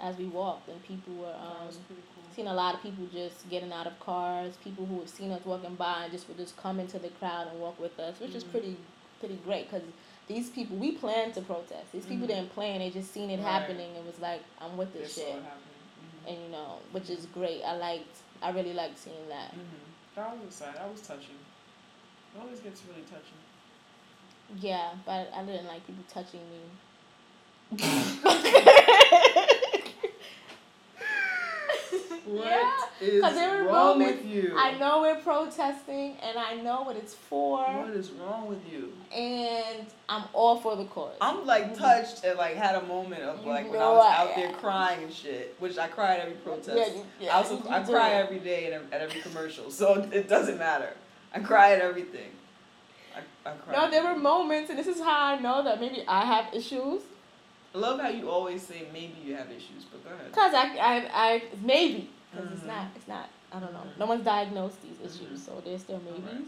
[0.00, 1.96] as we walked, and people were um, cool.
[2.34, 4.54] seen a lot of people just getting out of cars.
[4.62, 7.48] People who have seen us walking by and just would just come into the crowd
[7.48, 8.76] and walk with us, which is pretty
[9.20, 9.82] pretty great because
[10.28, 11.92] these people we planned to protest.
[11.92, 12.30] These people Mhm.
[12.30, 13.44] didn't plan; they just seen it Right.
[13.46, 15.36] happening and was like, "I'm with this shit,".
[15.36, 16.28] Mhm.
[16.28, 17.62] and you know, which is great.
[17.62, 18.16] I liked.
[18.42, 19.52] I really liked seeing that.
[19.54, 19.84] Mhm.
[20.16, 20.74] That was exciting.
[20.74, 21.36] That was touching.
[22.34, 23.38] It always gets really touching.
[24.60, 26.60] Yeah, but I didn't like people touching me.
[32.26, 34.54] Yeah, is there were wrong moments- with you?
[34.58, 38.92] I know we're protesting, and I know what it's for, What is wrong with you?
[39.12, 41.14] and I'm all for the cause.
[41.20, 44.16] I'm like touched and like had a moment of You like when I was I
[44.22, 46.76] out there crying and shit, which I cry at every protest.
[46.76, 50.58] Yeah, yeah, I also I cry every day at, at every commercial, so it doesn't
[50.58, 50.92] matter.
[51.32, 52.30] I cry at everything.
[53.14, 53.74] I, I cry.
[53.74, 57.02] No, there were moments, and this is how I know that maybe I have issues.
[57.74, 60.32] I love how you always say maybe you have issues, but go ahead.
[60.32, 62.66] Cause I, I, I maybe, because it's Mhm.
[62.68, 63.84] not, it's not I don't know.
[63.98, 66.26] No one's diagnosed these issues, so there's still maybes.
[66.28, 66.42] Okay.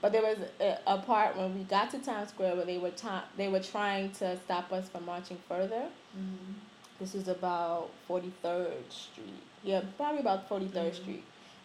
[0.00, 2.90] But there was a, a part when we got to Times Square where they were
[2.92, 5.88] ta- they were trying to stop us from marching further.
[6.16, 6.54] Mhm.
[7.00, 9.42] This was about 43rd Street.
[9.64, 10.94] Yeah, probably about 43rd Mhm.
[10.94, 11.24] Street.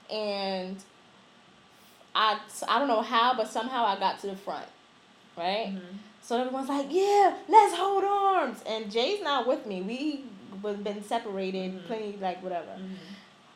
[0.09, 0.77] And
[2.15, 4.65] I, I don't know how, but somehow I got to the front,
[5.37, 5.67] right?
[5.75, 5.81] Mhm.
[6.21, 8.61] So everyone's like, yeah, let's hold arms.
[8.65, 9.81] And Jay's not with me.
[9.81, 10.25] We
[10.61, 11.85] was been separated, Mhm.
[11.87, 12.77] plenty, like, whatever.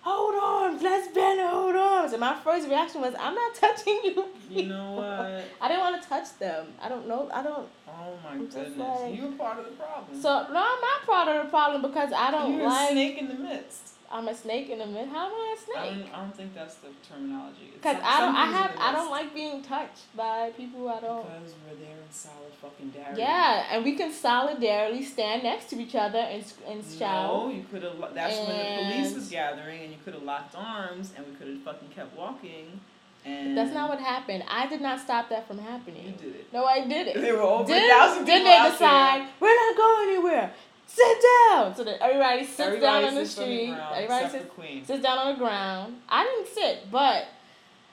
[0.06, 2.12] Hold arms, let's bend and hold arms.
[2.12, 4.26] And my first reaction was, I'm not touching you.
[4.50, 5.44] You know what?
[5.62, 6.68] I didn't want to touch them.
[6.82, 7.30] I don't know.
[7.34, 7.68] I don't.
[7.88, 8.78] Oh my I'm goodness.
[8.78, 10.20] like- You're part of the problem.
[10.22, 12.92] So, no, I'm not part of the problem because I don't You're like.
[12.92, 13.93] snake in the midst.
[14.14, 15.10] I'm a snake in the middle.
[15.10, 16.06] How am I a I snake?
[16.06, 17.72] don't, I don't think that's the terminology.
[17.74, 18.36] Because I don't.
[18.36, 18.72] I have.
[18.80, 21.24] I don't like being touched by people I don't.
[21.26, 23.18] Because we're there in solid fucking dairy.
[23.18, 27.28] Yeah, and we can solidarily stand next to each other and and shout.
[27.34, 28.14] No, you could have.
[28.14, 31.48] That's when the police was gathering, and you could have locked arms, and we could
[31.48, 32.80] have fucking kept walking.
[33.26, 34.44] And That's not what happened.
[34.50, 36.06] I did not stop that from happening.
[36.08, 36.52] you did it.
[36.52, 37.22] No, I did it.
[37.22, 40.52] There were over Then, a thousand then they decide we're not going anywhere.
[40.94, 41.18] Sit
[41.50, 41.76] down.
[41.76, 42.60] So that everybody sits.
[42.60, 43.68] Everybody down on the sits on street.
[43.68, 45.96] ground, everybody sits sits down on the ground.
[46.08, 47.26] I didn't sit, but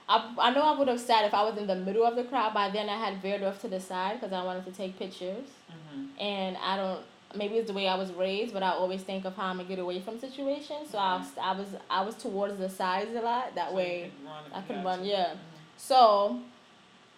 [0.06, 2.24] I, I know I would have sat if I was in the middle of the
[2.24, 2.52] crowd.
[2.52, 5.46] By then, I had veered off to the side because I wanted to take pictures.
[5.70, 6.20] Mm-hmm.
[6.20, 7.00] And I don't.
[7.34, 9.68] Maybe it's the way I was raised, but I always think of how I'm gonna
[9.68, 10.90] get away from situations.
[10.90, 13.54] So I was I was I was towards the sides a lot.
[13.54, 14.10] That way,
[14.52, 15.06] I could run.
[15.06, 15.26] Yeah.
[15.26, 15.38] Mm-hmm.
[15.78, 16.40] So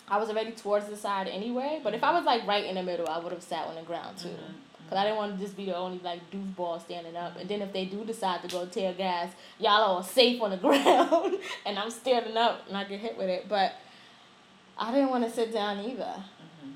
[0.07, 1.81] I was already towards the side anyway.
[1.83, 2.17] But if I mm-hmm.
[2.17, 4.37] was like right in the middle, I would have sat on the ground too.
[4.93, 7.39] Cause I didn't want to just be the only like doofball standing up.
[7.39, 10.57] And then if they do decide to go tear gas, y'all are safe on the
[10.59, 13.49] ground, and I'm standing up and I get hit with it.
[13.49, 13.73] But
[14.77, 16.23] I didn't want to sit down either.
[16.67, 16.73] Mm-hmm.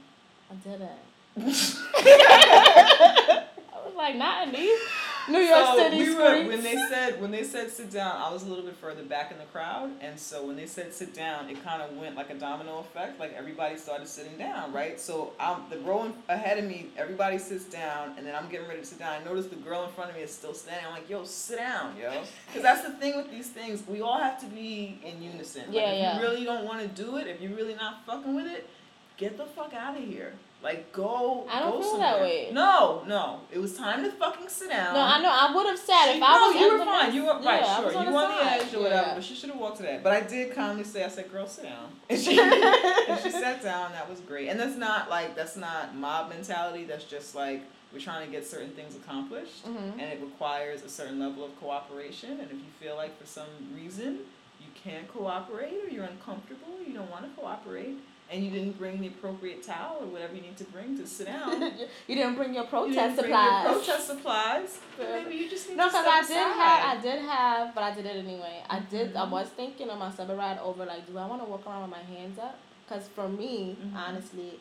[0.51, 0.99] I didn't.
[3.75, 4.81] I was like, not in these
[5.29, 6.19] New York so City we streets.
[6.19, 9.03] were when they said when they said sit down, I was a little bit further
[9.03, 12.15] back in the crowd, and so when they said sit down, it kind of went
[12.17, 13.19] like a domino effect.
[13.19, 15.01] Like everybody started sitting down, right?
[15.01, 18.81] So I'm the row ahead of me, everybody sits down, and then I'm getting ready
[18.81, 19.21] to sit down.
[19.21, 20.87] I notice the girl in front of me is still standing.
[20.87, 23.83] I'm like, yo, sit down, yo, because that's the thing with these things.
[23.89, 25.63] We all have to be in unison.
[25.67, 26.17] Like, Yeah, if yeah.
[26.17, 28.69] you really don't want to do it, if you're really not fucking with it,
[29.17, 30.35] get the fuck out of here.
[30.63, 31.47] Like go.
[31.51, 32.11] I don't go feel somewhere.
[32.13, 32.49] that way.
[32.53, 33.41] No, no.
[33.53, 34.95] It was time to fucking sit down.
[34.95, 36.57] no, I know I would have sat if She- I no, was.
[36.61, 37.15] you were fine.
[37.15, 37.61] You were right.
[37.63, 39.09] yeah, I sure, you were on the edge or whatever.
[39.09, 39.15] Yeah.
[39.15, 40.03] But she should have walked to that.
[40.03, 43.63] But I did calmly say, I said, "Girl, sit down." And she and she sat
[43.63, 43.93] down.
[43.93, 44.49] That was great.
[44.49, 46.85] And that's not like that's not mob mentality.
[46.85, 49.93] That's just like we're trying to get certain things accomplished, Mhm.
[49.93, 52.33] and it requires a certain level of cooperation.
[52.41, 54.21] And if you feel like for some reason
[54.61, 57.99] you can't cooperate or you're uncomfortable, you don't want to cooperate.
[58.29, 61.27] And you didn't bring the appropriate towel or whatever you need to bring to sit
[61.29, 61.61] down.
[62.09, 63.65] you didn't bring your protest you didn't bring supplies.
[63.65, 64.79] your protest supplies.
[64.99, 67.85] Maybe you just need No, to because step I did have, I did have, but
[67.85, 68.63] I did it anyway.
[68.69, 69.31] I did, I Mhm.
[69.31, 71.91] was thinking on my summer ride over, like, do I want to walk around with
[71.93, 72.59] my hands up?
[72.85, 73.97] Because for me, Mhm.
[73.97, 74.59] honestly,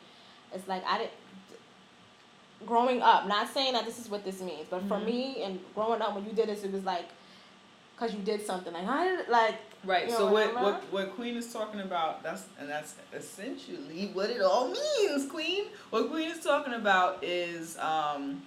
[0.53, 1.11] it's like I didn't.
[2.65, 5.05] Growing up, not saying that this is what this means, but for Mhm.
[5.05, 7.05] me and growing up, when you did this, it was like,
[7.95, 8.73] because you did something.
[8.73, 10.07] Like I did, like Right.
[10.07, 14.29] You So what, what what what Queen is talking about that's and that's essentially what
[14.29, 15.65] it all means, Queen.
[15.89, 18.41] What Queen is talking about is um,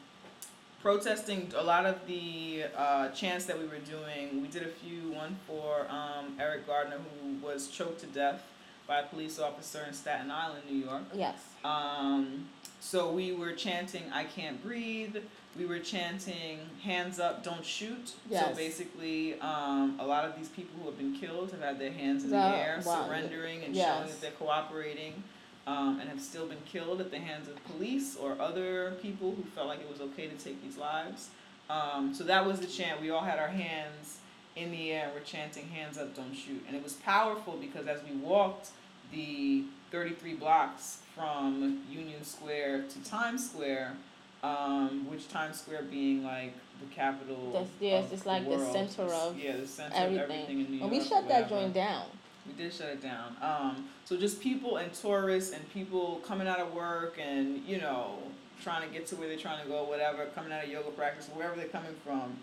[0.83, 4.41] protesting a lot of the uh, chants that we were doing.
[4.43, 5.13] We did a few.
[5.13, 8.43] One for um, Eric Garner, who was choked to death
[8.87, 11.03] by a police officer in Staten Island, New York.
[11.13, 12.49] yes, Um,
[12.81, 15.17] so we were chanting "I can't breathe."
[15.59, 20.79] We were chanting "Hands up, don't shoot." So basically, um, a lot of these people
[20.81, 23.07] who have been killed have had their hands in That- the air, wow.
[23.07, 23.97] surrendering and Yes.
[23.97, 25.25] showing that they're cooperating,
[25.67, 29.43] um, and have still been killed at the hands of police or other people who
[29.55, 31.31] felt like it was okay to take these lives.
[31.69, 33.01] Um, so that was the chant.
[33.01, 34.19] We all had our hands
[34.57, 35.11] in the air.
[35.13, 38.71] We're chanting "Hands up, don't shoot," and it was powerful because as we walked
[39.11, 43.97] the 33 blocks from Union Square to Times Square,
[44.43, 47.51] um, which Times Square being like the capital.
[47.53, 48.73] That's- yes, of it's like the world.
[48.73, 50.25] center of yeah, the center everything.
[50.25, 50.83] of everything in New York.
[50.83, 52.07] and we shut that joint down.
[52.47, 53.37] We did shut it down.
[53.43, 58.19] Um, so just people and tourists and people coming out of work and you know
[58.63, 61.29] trying to get to where they're trying to go, whatever, coming out of yoga practice,
[61.35, 62.37] wherever they're coming from.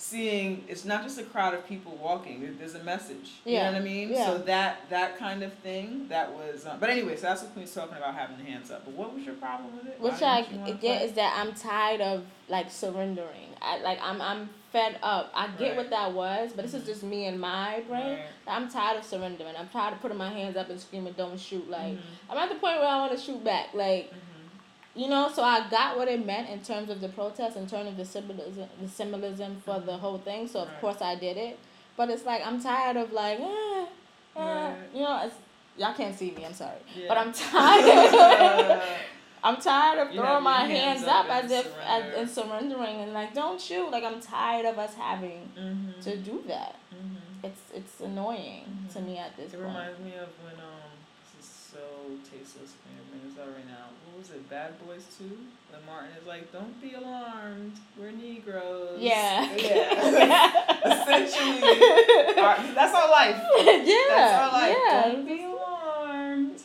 [0.00, 2.54] Seeing it's not just a crowd of people walking.
[2.56, 3.32] There's a message.
[3.44, 4.10] You Yeah, know what I mean?
[4.10, 4.26] yeah.
[4.26, 6.64] So that that kind of thing that was.
[6.66, 8.84] Um, but anyway, so that's what Queen's talking about having the hands up.
[8.84, 10.00] But what was your problem with it?
[10.00, 13.48] Which I didn't you wanna get is that I'm tired of like surrendering.
[13.60, 15.32] I like I'm I'm fed up.
[15.34, 15.76] I get Right.
[15.78, 18.18] what that was, but this is just me and my brain.
[18.18, 18.26] Right.
[18.46, 19.56] I'm tired of surrendering.
[19.58, 22.00] I'm tired of putting my hands up and screaming, "Don't shoot!" Like Mhm.
[22.30, 23.74] I'm at the point where I want to shoot back.
[23.74, 24.16] Like Mhm.
[24.98, 27.88] You know, so I got what it meant in terms of the protest, in terms
[27.92, 30.48] of the symbolism, the symbolism for the whole thing.
[30.48, 30.80] So of Right.
[30.80, 31.58] course I did it,
[31.96, 33.86] but it's like I'm tired of like, eh,
[34.36, 34.76] eh, Right.
[34.92, 35.36] you know, it's,
[35.76, 36.44] y'all can't see me.
[36.44, 37.08] I'm sorry, Yeah.
[37.08, 38.80] but I'm tired.
[39.44, 42.96] I'm tired of You throwing my hands hands up up, as if as, and surrendering
[43.02, 43.88] and like, don't shoot.
[43.90, 46.74] Like I'm tired of us having mhm, to do that.
[46.92, 47.44] mhm.
[47.44, 49.06] It's it's annoying to Mhm.
[49.06, 49.68] me at this It point.
[49.76, 50.77] reminds me of when um
[51.72, 51.78] so
[52.24, 53.86] tasteless me to minutes out right now.
[54.06, 55.36] What was it, Bad Boys Two?
[55.70, 58.98] When Martin is like, Don't be alarmed, we're Negroes.
[59.00, 59.54] Yeah.
[59.56, 60.52] Yeah.
[60.84, 63.36] Essentially our, that's our life.
[63.58, 64.04] yeah.
[64.08, 64.76] That's our life.
[64.86, 65.02] Yeah.
[65.12, 66.60] Don't be alarmed.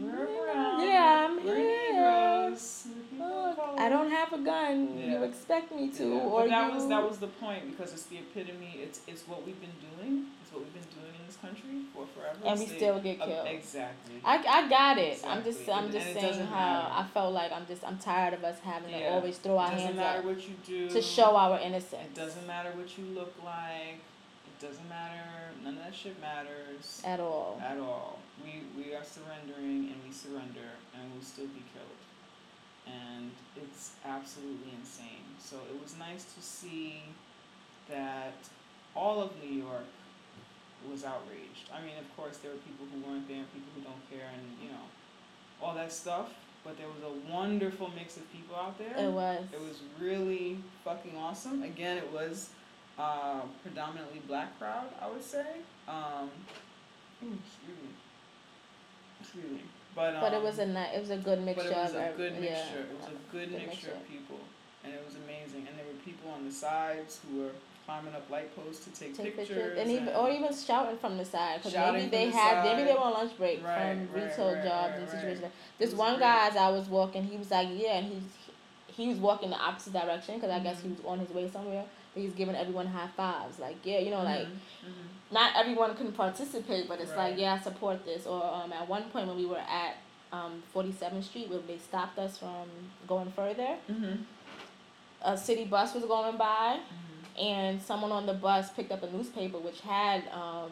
[0.00, 0.80] We're brown.
[0.82, 1.92] yeah, I'm we're here.
[1.92, 2.86] Negroes.
[2.88, 3.80] We're people of Look.
[3.80, 4.96] I don't have a gun.
[4.98, 5.10] Yeah.
[5.10, 6.74] You expect me to, Yeah, or but that you.
[6.74, 8.78] was that was the point because it's the epitome.
[8.82, 10.26] It's it's what we've been doing.
[10.42, 10.97] It's what we've been doing in
[11.28, 12.38] this country for forever.
[12.44, 13.46] and we still get uh, killed.
[13.48, 14.14] exactly.
[14.24, 15.22] I, I got it.
[15.26, 16.94] I'm just I'm And- just and saying how matter.
[16.94, 19.98] I felt like I'm just I'm tired of us having to always throw our hands
[19.98, 20.24] up
[20.66, 20.88] do.
[20.88, 22.02] to show our innocence.
[22.06, 24.00] It doesn't matter what you look like.
[24.50, 25.22] It doesn't matter.
[25.62, 27.60] None of that shit matters at all.
[27.62, 28.18] at all.
[28.42, 32.00] We we are surrendering and we surrender and we'll still be killed.
[32.86, 35.28] And it's absolutely insane.
[35.38, 37.02] So it was nice to see
[37.90, 38.32] that
[38.94, 39.84] all of New York
[40.90, 41.70] was outraged.
[41.72, 44.28] I mean, of course, there were people who weren't there and people who don't care
[44.32, 44.84] and, you know,
[45.62, 46.30] all that stuff.
[46.64, 48.92] But there was a wonderful mix of people out there.
[48.96, 49.44] It was.
[49.52, 51.62] It was really fucking awesome.
[51.62, 52.50] Again, it was
[52.98, 55.46] uh, predominantly black crowd, I would say.
[55.88, 56.30] Um,
[57.22, 57.90] excuse me.
[59.20, 59.62] Excuse me.
[59.94, 61.90] But, um, but it was a ni- it was a good but mixture it was
[61.90, 62.40] of a good yeah.
[62.40, 62.80] mixture.
[62.80, 63.90] It was a good, Good mixture, mixture.
[63.92, 64.38] of people,
[64.84, 65.66] and it was amazing.
[65.66, 67.50] And there were people on the sides who were
[67.88, 71.16] climbing up light posts to take, Take pictures, pictures and even or even shouting from
[71.16, 74.08] the side because maybe they the had maybe they were on lunch break Right, from
[74.12, 75.44] right, retail right, jobs and situations.
[75.46, 76.20] It This one great.
[76.20, 78.22] guy as I was walking, he was like, yeah, and he's
[78.88, 80.96] he was walking the opposite direction because I guess he Mhm.
[80.96, 81.84] was on his way somewhere.
[82.12, 85.06] But he's giving everyone high fives, like yeah, you know, like Mhm, mhm.
[85.30, 88.26] not everyone can participate, but it's like, yeah, I support this.
[88.26, 89.94] Or um, at one point when we were at
[90.30, 92.66] um, 47th Street, where they stopped us from
[93.06, 94.18] going further, Mhm,
[95.22, 97.07] a city bus was going by, mhm.
[97.38, 100.70] And someone on the bus picked up a newspaper which had um,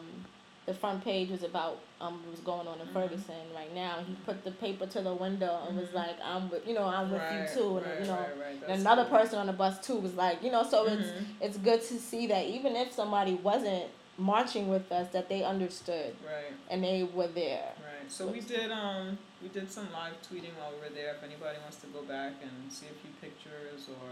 [0.65, 2.93] the front page was about um, what was going on in Mhm.
[2.93, 3.99] Ferguson right now.
[4.05, 5.93] He put the paper to the window and was Mhm.
[5.93, 8.29] like, "I'm with you know, I'm with Right, you too," and right, you know.
[8.39, 9.17] right, another cool.
[9.17, 11.23] person on the bus too was like, you know, so it's Mhm.
[11.39, 13.85] it's good to see that even if somebody wasn't
[14.17, 16.53] marching with us, that they understood Right.
[16.69, 17.73] and they were there.
[17.79, 18.11] Right.
[18.11, 21.11] So we did um we did some live tweeting while we were there.
[21.15, 24.09] If anybody wants to go back and see a few pictures or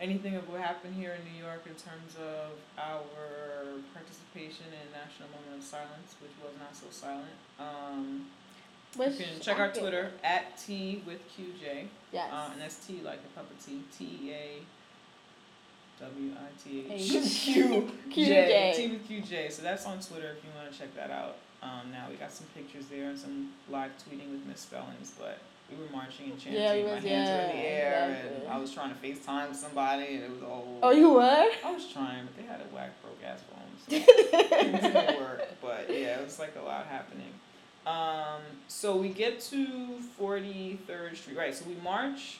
[0.00, 5.28] anything of what happened here in New York in terms of our participation in National
[5.30, 7.36] Moment of Silence, which was not so silent.
[7.58, 8.26] Um,
[8.96, 9.72] Which you can check our.
[9.72, 11.86] Twitter at Tea with QJ.
[12.12, 12.30] Yes.
[12.32, 13.82] Uh, and that's T like a cup of tea.
[13.96, 17.10] T E A W I T H.
[17.44, 18.26] Q QJ.
[18.26, 18.72] J.
[18.76, 19.52] Tea with QJ.
[19.52, 21.36] So that's on Twitter if you want to check that out.
[21.62, 25.38] Um, now we got some pictures there and some live tweeting with misspellings, but
[25.70, 26.62] we were marching and chanting.
[26.62, 28.44] Yeah, we My was- hands were in the air, exactly.
[28.44, 30.78] and I was trying to FaceTime with somebody, and it was all.
[30.82, 31.20] oh, you were.
[31.64, 35.48] I was trying, but they had a whack broke ass phone, so it didn't work.
[35.62, 37.32] But yeah, it was like a lot happening.
[37.86, 39.66] Um, so we get to
[40.20, 41.54] 43rd Street, right?
[41.54, 42.38] So we march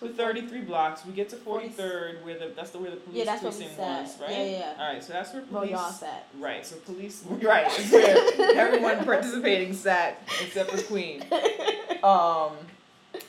[0.00, 1.04] to 33 blocks.
[1.04, 3.78] We get to 43rd, where the that's the where the police Yeah, that's we precinct
[3.78, 4.30] was, right?
[4.30, 4.74] Yeah, yeah.
[4.78, 5.70] All right, so that's where Well, police.
[5.72, 6.22] y'all said.
[6.38, 7.24] Right, so police.
[7.42, 11.24] Right, it's where everyone participating sat except for Queen.
[12.04, 12.52] Um,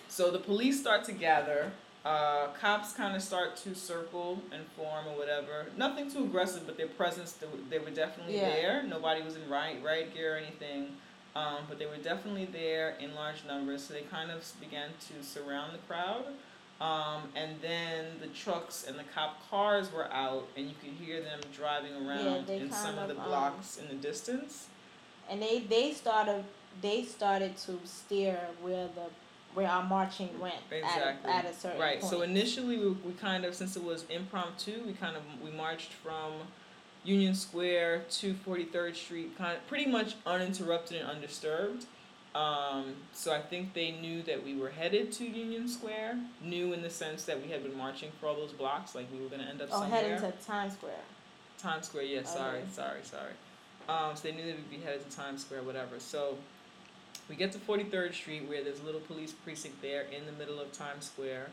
[0.09, 1.71] so the police start to gather.
[2.05, 5.65] Uh, cops kind of start to circle and form or whatever.
[5.75, 8.49] Nothing too aggressive, but their presence, they, were- they were definitely Yeah.
[8.51, 8.83] there.
[8.83, 10.89] Nobody was in riot, riot gear or anything.
[11.35, 15.23] Um, but they were definitely there in large numbers, so they kind of began to
[15.25, 16.25] surround the crowd.
[16.81, 21.21] Um, and then the trucks and the cop cars were out, and you could hear
[21.21, 24.67] them driving around they in some kind of the of, um, blocks in the distance.
[25.29, 26.45] and they they started
[26.81, 29.01] they started to steer where the
[29.55, 31.29] where our marching went Exactly.
[31.31, 31.99] at, a, at a certain Right.
[31.99, 32.09] point.
[32.11, 35.91] So initially, we, we kind of, since it was impromptu, we kind of we marched
[35.91, 36.33] from
[37.03, 41.85] Union Square to Forty Third Street, kind of pretty much uninterrupted and undisturbed.
[42.35, 46.19] Um, so I think they knew that we were headed to Union Square.
[46.43, 49.19] Knew in the sense that we had been marching for all those blocks, like we
[49.21, 49.89] were gonna end up somewhere.
[49.89, 50.15] oh, somewhere.
[50.19, 50.93] heading to Times Square.
[51.57, 52.67] Times Square, yeah, sorry, Okay.
[52.71, 53.33] sorry, sorry.
[53.89, 55.99] Um, so they knew that we'd be headed to Times Square, whatever.
[55.99, 56.37] So
[57.27, 60.59] we get to 43rd Street where there's a little police precinct there in the middle
[60.59, 61.47] of Times Square.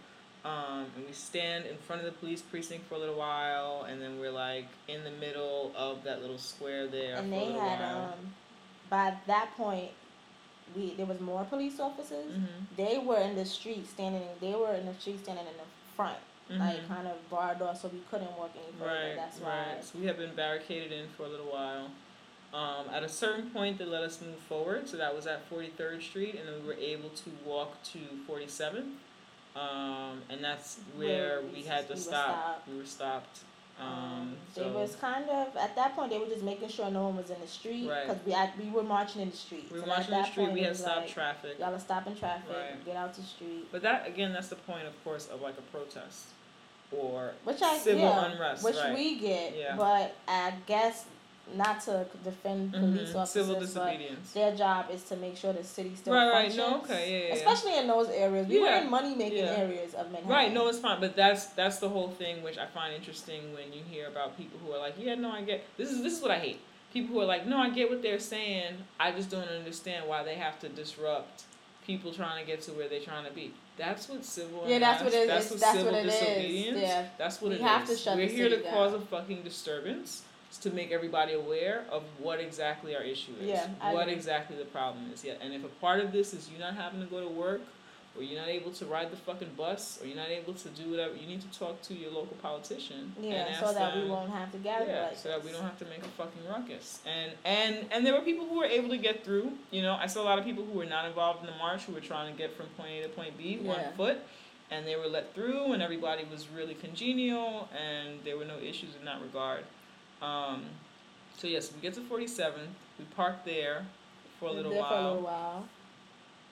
[0.45, 4.01] Um, and we stand in front of the police precinct for a little while, and
[4.01, 7.47] then we're like in the middle of that little square there and for a they
[7.47, 8.05] little had while.
[8.13, 8.35] um
[8.89, 9.91] by that point
[10.75, 12.33] we there was more police officers.
[12.33, 12.77] Mhm.
[12.77, 14.27] They were in the street standing.
[14.41, 16.19] They were in the street standing in the front.
[16.49, 16.87] like Mhm.
[16.87, 18.89] kind of barred off, so we couldn't walk any further.
[18.95, 19.73] Right, That's why.
[19.75, 19.85] right.
[19.85, 21.91] So we have been barricaded in for a little while.
[22.55, 26.03] Um, at a certain point, they let us move forward, so that was at 43rd
[26.05, 27.99] Street, and then we were able to walk to
[28.29, 28.95] 47th.
[29.57, 32.29] Um, and that's where Where we we- had to we stop.
[32.29, 32.69] stopped.
[32.69, 33.41] We were stopped.
[33.79, 37.05] Um, they so was kind of at that point they were just making sure no
[37.09, 38.07] one was in the street Right.
[38.07, 39.69] because we had, we were marching in the street.
[39.71, 40.45] we were marching in the street.
[40.45, 41.59] point, We had stopped like, traffic.
[41.59, 42.49] Y'all are stopping traffic.
[42.57, 42.85] Right.
[42.87, 43.67] Get out the street.
[43.71, 46.29] But that again, that's the point, of course, of like a protest
[46.91, 48.95] or Which I civil yeah, unrest, which right?
[48.95, 49.77] we get, Yeah.
[49.77, 51.05] but I guess
[51.55, 53.17] not to defend police Mhm.
[53.17, 54.33] officers, Civil but disobedience.
[54.33, 56.33] their job is to make sure the city still Right, right.
[56.53, 56.57] functions.
[56.57, 57.35] No, okay, yeah, yeah.
[57.35, 58.81] Especially in those areas, we were Yeah.
[58.83, 59.57] in money making Yeah.
[59.57, 60.29] areas of Manhattan.
[60.29, 63.73] Right, no, it's fine, but that's that's the whole thing which I find interesting when
[63.73, 66.21] you hear about people who are like, yeah, no, I get this is this is
[66.23, 66.61] what I hate.
[66.93, 68.85] People who are like, no, I get what they're saying.
[68.99, 71.45] I just don't understand why they have to disrupt
[71.87, 73.53] people trying to get to where they're trying to be.
[73.77, 74.65] That's what civil.
[74.67, 76.13] Yeah, that's what it That's what That's civil what it is.
[76.19, 76.79] disobedience.
[76.81, 77.07] Yeah.
[77.19, 78.01] That's what We it have to is.
[78.01, 80.23] shut We're here to city cause a fucking disturbance
[80.59, 83.49] to make everybody aware of what exactly our issue is.
[83.49, 84.15] Yeah, what agree.
[84.15, 85.25] exactly the problem is.
[85.25, 87.61] Yeah, and if a part of this is you not having to go to work,
[88.17, 90.91] or you're not able to ride the fucking bus, or you're not able to do
[90.91, 93.13] whatever, you need to talk to your local politician.
[93.17, 95.63] and Yeah, so that we won't have to gather yeah, like so that we don't
[95.63, 97.01] have to make a fucking ruckus.
[97.07, 99.53] And and and there were people who were able to get through.
[99.71, 101.83] You know, I saw a lot of people who were not involved in the march
[101.83, 103.73] who were trying to get from point A to point B Yeah.
[103.73, 104.19] on foot,
[104.71, 108.95] and they were let through, and everybody was really congenial, and there were no issues
[108.99, 109.65] in that regard.
[110.23, 110.65] Um,
[111.37, 112.71] so yes, we get to Forty Seventh.
[112.99, 113.85] We park there
[114.41, 115.69] for a little there while For a little while.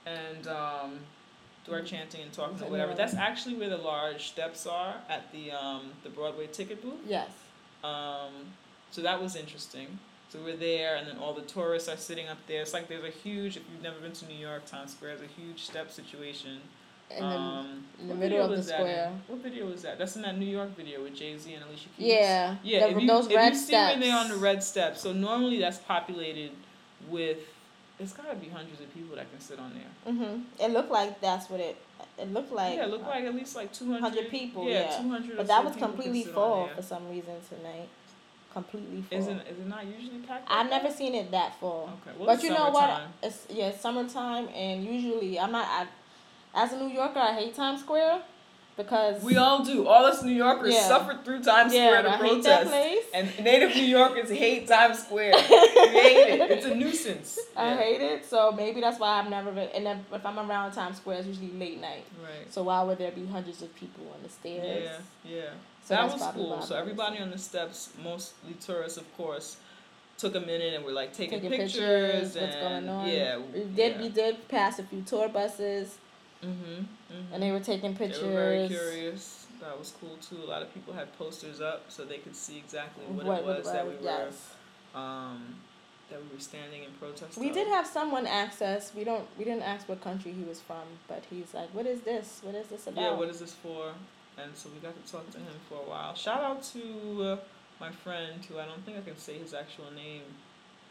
[0.06, 0.98] and um,
[1.64, 2.94] do our chanting and talking or And whatever.
[2.94, 7.00] That's actually where the large steps are at the um, the Broadway ticket booth.
[7.08, 7.28] Yes.
[7.82, 8.32] Um,
[8.90, 9.98] so that was interesting.
[10.30, 12.62] So we're there, and then all the tourists are sitting up there.
[12.62, 13.56] It's like there's a huge.
[13.56, 16.60] If you've never been to New York, Times Square is a huge step situation.
[17.16, 19.12] In the, um, in the middle video of the was that square.
[19.28, 19.98] What video was that?
[19.98, 22.06] That's in that New York video with Jay Z and Alicia Keys.
[22.06, 22.56] Yeah.
[22.62, 23.92] Yeah, the- if you, those if red you see steps.
[23.92, 26.50] when they're on the red steps, so normally that's populated
[27.08, 27.38] with.
[28.00, 30.12] It's gotta be hundreds of people that can sit on there.
[30.12, 30.42] Mhm.
[30.60, 31.76] It looked like that's what it.
[32.18, 32.74] It looked like.
[32.76, 34.98] yeah, it looked like at least like two hundred 100 people, Yeah, yeah.
[35.00, 35.36] two hundred.
[35.36, 37.88] But that was completely full for some reason tonight.
[38.52, 39.18] Completely full.
[39.18, 40.46] Isn't is it not usually packed?
[40.50, 41.90] I've never seen it that full.
[42.02, 43.02] Okay, well, but it's you know what?
[43.22, 45.66] It's yeah, it's summertime, and usually I'm not.
[45.66, 45.86] I,
[46.54, 48.20] as a New Yorker, I hate Times Square
[48.76, 49.86] because We all do.
[49.86, 50.88] All us New Yorkers Yeah.
[50.88, 53.06] suffered through Times yeah, Square to I hate that protest.
[53.14, 55.32] And native New Yorkers hate Times Square.
[55.48, 56.50] we hate it.
[56.50, 57.38] It's a nuisance.
[57.56, 57.76] I Yeah.
[57.76, 59.68] hate it, so maybe that's why I've never been.
[59.74, 62.04] And then if I'm around Times Square, it's usually late night.
[62.22, 62.52] Right.
[62.52, 64.82] So why would there be hundreds of people on the stairs?
[65.24, 65.50] Yeah, yeah.
[65.84, 66.60] So that was cool.
[66.62, 69.58] So everybody on the steps, mostly tourists, of course,
[70.16, 73.08] took a minute and were like taking, Taking pictures, pictures, what's and going on.
[73.08, 74.02] yeah, We did yeah.
[74.02, 75.98] we did pass a few tour buses,
[76.44, 76.86] Mhm.
[77.12, 77.32] mhm.
[77.32, 78.22] and they were taking They pictures.
[78.22, 79.46] were very curious.
[79.60, 80.42] That was cool too.
[80.44, 83.64] A lot of people had posters up so they could see exactly what, it was
[83.72, 84.50] that we were yes.
[84.94, 85.56] um,
[86.10, 87.38] that we were standing in protest.
[87.38, 87.54] We of.
[87.54, 88.92] did have someone ask us.
[88.94, 89.26] We don't.
[89.38, 92.40] We didn't ask what country he was from, but he's like, "What is this?
[92.42, 93.92] What is this about?" Yeah, what is this for?
[94.36, 96.14] And so we got to talk to him for a while.
[96.14, 97.36] Shout out to uh,
[97.80, 100.22] my friend who I don't think I can say his actual name.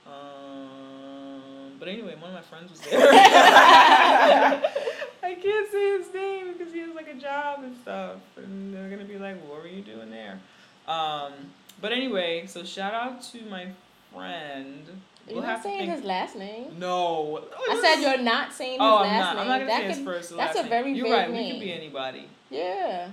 [0.07, 2.99] Um, but anyway, one of my friends was there.
[5.23, 8.89] I can't say his name because he has like a job and stuff, and they're
[8.89, 10.39] gonna be like, "What were you doing there?"
[10.87, 11.31] Um,
[11.81, 13.67] but anyway, so shout out to my
[14.13, 14.83] friend.
[15.27, 16.75] You're We'll not saying think- his last name.
[16.77, 17.45] No.
[17.69, 19.33] I said you're not saying his Oh, I'm last not.
[19.35, 19.39] name.
[19.41, 20.69] I'm not gonna that say his could, first that's a name.
[20.69, 21.29] very You're vague right.
[21.31, 21.51] We name.
[21.53, 22.27] could be anybody.
[22.49, 23.07] yeah.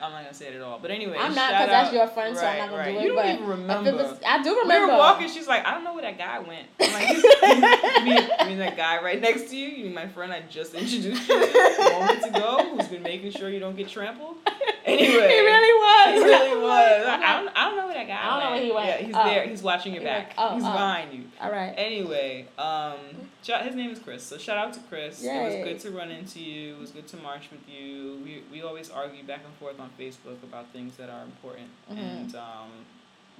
[0.00, 0.78] I'm not gonna say it at all.
[0.80, 2.92] But anyway, I'm not because that's your friend, so I'm not gonna right.
[2.94, 3.02] do it.
[3.02, 3.90] You don't but even remember.
[3.90, 4.92] it was, I do we remember.
[4.92, 5.28] were walking.
[5.28, 6.68] She's like, I don't know where that guy went.
[6.80, 9.68] I'm like, you, you, mean, you mean that guy right next to you?
[9.68, 13.48] You mean my friend I just introduced you to moments ago, who's been making sure
[13.50, 14.36] you don't get trampled?
[14.84, 16.22] Anyway, he really was.
[16.22, 17.06] He really was.
[17.08, 18.52] I'm I don't, I don't know where that guy I don't know went.
[18.52, 18.86] where he went.
[19.00, 19.24] Yeah, he's Oh.
[19.24, 19.46] there.
[19.48, 20.34] He's watching your He's like, back.
[20.38, 20.72] oh, he's oh.
[20.72, 21.24] behind you.
[21.40, 21.74] All right.
[21.76, 22.94] Anyway, um,
[23.42, 24.22] shout, his name is Chris.
[24.22, 25.22] So shout out to Chris.
[25.22, 26.74] It was good to run into you.
[26.76, 28.20] It was good to march with you.
[28.24, 31.98] We we always argue back and forth on Facebook about things that are important, Mhm.
[31.98, 32.70] and um,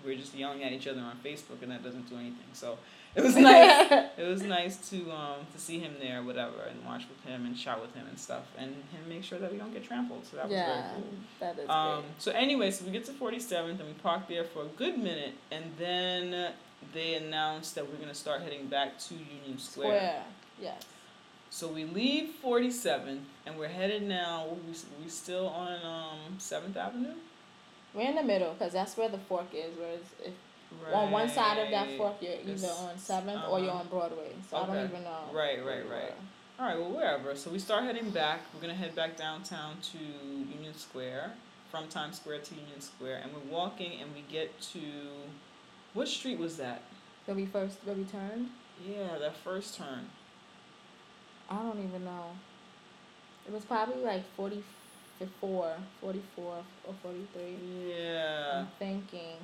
[0.04, 2.46] we're just yelling at each other on Facebook, and that doesn't do anything.
[2.52, 2.78] So
[3.16, 3.90] it was nice.
[4.16, 7.58] it was nice to um to see him there, whatever, and march with him and
[7.58, 10.24] shout with him and stuff, and him make sure that we don't get trampled.
[10.26, 11.04] So that was yeah, very cool.
[11.40, 12.22] that is Um, great.
[12.22, 15.34] so anyway, so we get to 47th and we park there for a good minute,
[15.50, 16.52] and then
[16.92, 19.98] they announced that we're gonna start heading back to Union Square.
[19.98, 20.24] Square.
[20.60, 20.82] Yes.
[21.50, 24.46] So we leave 47 and we're headed now.
[24.66, 27.14] We we still on um 7th Avenue.
[27.94, 29.76] We're in the middle because that's where the fork is.
[29.78, 30.34] Where it's, if
[30.92, 33.80] on one side of that fork, you're either It's- on Seventh or you're uh-huh.
[33.80, 34.32] on Broadway.
[34.50, 35.30] So I don't even know.
[35.32, 36.12] Right, right, right.
[36.60, 37.34] All right, well, wherever.
[37.36, 38.40] So we start heading back.
[38.52, 41.32] We're gonna head back downtown to Union Square,
[41.70, 44.80] from Times Square to Union Square, and we're walking, and we get to,
[45.94, 46.82] what street was that?
[47.24, 48.48] Where we first where we turned?
[48.86, 50.06] Yeah, that first turn.
[51.50, 52.26] I don't even know.
[53.46, 57.56] It was probably like 44, 44 or 43.
[57.88, 59.36] Yeah, I'm thinking.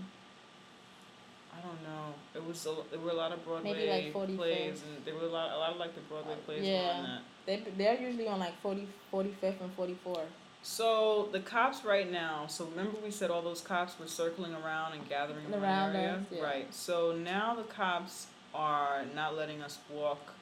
[1.56, 2.14] I don't know.
[2.34, 5.28] It was a, there were a lot of Broadway Maybe like plays, and there were
[5.28, 6.90] a lot, a lot of like the Broadway uh, plays were Yeah.
[6.98, 7.20] on that.
[7.46, 10.22] They they're usually on like 40, 45th and 44.
[10.64, 12.46] So the cops right now.
[12.48, 16.14] So remember we said all those cops were circling around and gathering in Around area,
[16.14, 16.42] us, yeah.
[16.42, 16.74] right?
[16.74, 20.32] So now the cops are not letting us walk.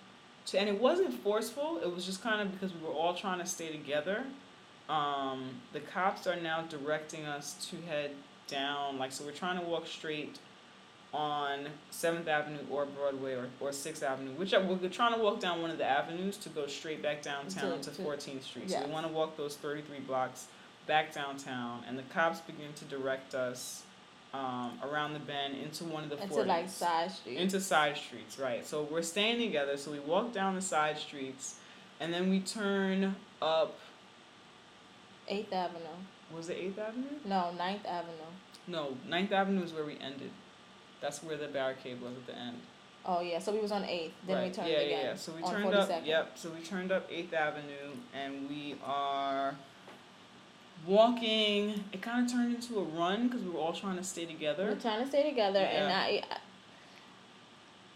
[0.47, 1.81] To, and it wasn't forceful.
[1.83, 4.23] It was just kind of because we were all trying to stay together.
[4.89, 8.12] Um, the cops are now directing us to head
[8.47, 8.99] down.
[8.99, 10.39] Like so, we're trying to walk straight
[11.15, 15.61] on Seventh Avenue or Broadway or, or Sixth Avenue, which we're trying to walk down
[15.61, 18.71] one of the avenues to go straight back downtown To- Fourteenth Street.
[18.71, 20.47] So we want to walk those thirty three blocks
[20.87, 23.83] back downtown, and the cops begin to direct us
[24.33, 27.37] um, around the bend into one of the Into like side street.
[27.37, 28.67] into side streets, right?
[28.67, 29.77] So we're staying together.
[29.77, 31.57] So we walk down the side streets,
[32.01, 33.79] and then we turn up.
[35.31, 35.85] 8th Avenue.
[36.35, 37.05] Was it Eighth Avenue?
[37.27, 38.13] No, 9th Avenue.
[38.67, 40.31] No, 9th Avenue is where we ended.
[41.03, 42.57] That's where the barricade was at the end.
[43.05, 44.11] Oh yeah, so we was on 8th.
[44.27, 44.91] Then we turned yeah, again.
[44.91, 45.17] Yeah, yeah.
[45.17, 45.91] So we turned up.
[46.05, 46.33] Yep.
[46.37, 49.57] So we turned up Eighth Avenue, and we are
[50.87, 51.83] walking.
[51.93, 54.67] It kind of turned into a run because we were all trying to stay together.
[54.67, 55.99] We're trying to stay together, and Yeah.
[55.99, 56.23] I,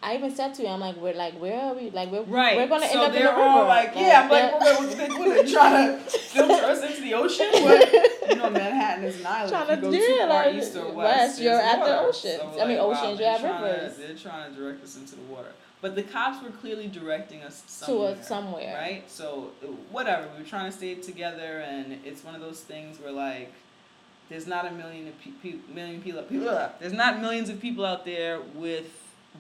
[0.03, 1.91] I even said to you, I'm like, we're like, where are we?
[1.91, 2.57] Like, we're Right.
[2.57, 3.69] we're gonna so end up in the all river.
[3.69, 4.23] like, yeah.
[4.23, 7.15] I'm like, oh they're- what, what, what, what, they trying to filter us into the
[7.15, 7.47] ocean?
[7.55, 8.06] What?
[8.29, 9.51] You know, Manhattan is an island.
[9.51, 11.91] Trying if you to go do too like, east or west, west, you're at the
[11.91, 12.09] water.
[12.09, 12.41] oceans.
[12.55, 13.95] So, I mean, like, wow, oceans, you have rivers.
[13.97, 15.53] To, they're trying to direct us into the water.
[15.83, 18.17] But the cops were clearly directing us to somewhere.
[18.23, 18.77] somewhere.
[18.77, 19.11] Right?
[19.11, 20.27] So, uh, whatever.
[20.37, 23.53] We were trying to stay together, and it's one of those things where, like,
[24.29, 27.85] there's not a million of pe- pe- million people, people there's not millions of people
[27.85, 28.87] out there with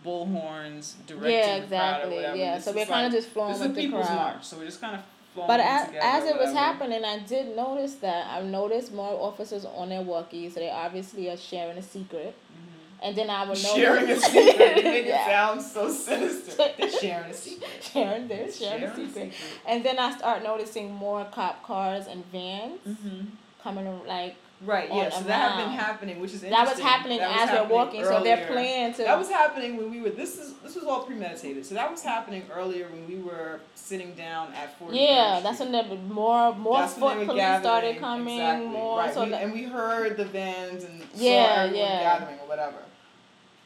[0.04, 2.36] bullhorns directing Yeah, the crowd or whatever.
[2.36, 4.06] Yeah, This so we're kind like- of just flowing this is a with the people's
[4.06, 4.16] crowd.
[4.34, 5.02] march, so we're just kind of
[5.46, 6.04] But as, together.
[6.06, 10.54] as it was happening, I did notice that I noticed more officers on their walkies,
[10.54, 12.34] so they obviously are sharing a secret.
[12.34, 13.02] Mhm.
[13.02, 15.22] And then I would notice Sharing a secret, you make Yeah.
[15.26, 16.64] it sound so sinister.
[16.78, 17.70] They're sharing a secret.
[17.92, 19.32] sharing this, sharing a secret.
[19.66, 23.20] And then I start noticing more cop cars and vans Mm-hmm.
[23.62, 25.10] coming like Right, yeah.
[25.10, 26.50] So that had been happening, which is interesting.
[26.66, 29.28] that was happening That was as we're happening walking, so they're planning to That was
[29.28, 30.08] happening when we were.
[30.10, 31.66] This is this was all premeditated.
[31.66, 34.98] So that was happening earlier when we were sitting down at Forty.
[34.98, 38.66] Yeah, that's when the more more That's when foot they were police started coming, exactly,
[38.68, 39.12] more right.
[39.14, 42.02] so we, and we heard the vans and Yeah, saw everyone yeah.
[42.18, 42.76] gathering or whatever.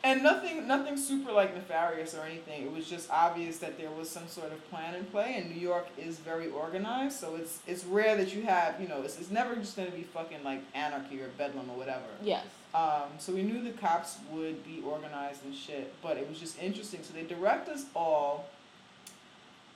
[0.02, 2.62] And nothing, nothing super like nefarious or anything.
[2.62, 5.34] It was just obvious that there was some sort of plan in play.
[5.36, 9.02] And New York is very organized, so it's it's rare that you have, you know,
[9.02, 12.06] it's, it's never just gonna be fucking like anarchy or bedlam or whatever.
[12.22, 12.44] yes.
[12.72, 16.56] Um, so we knew the cops would be organized and shit, but it was just
[16.62, 17.00] interesting.
[17.02, 18.46] So they direct us all.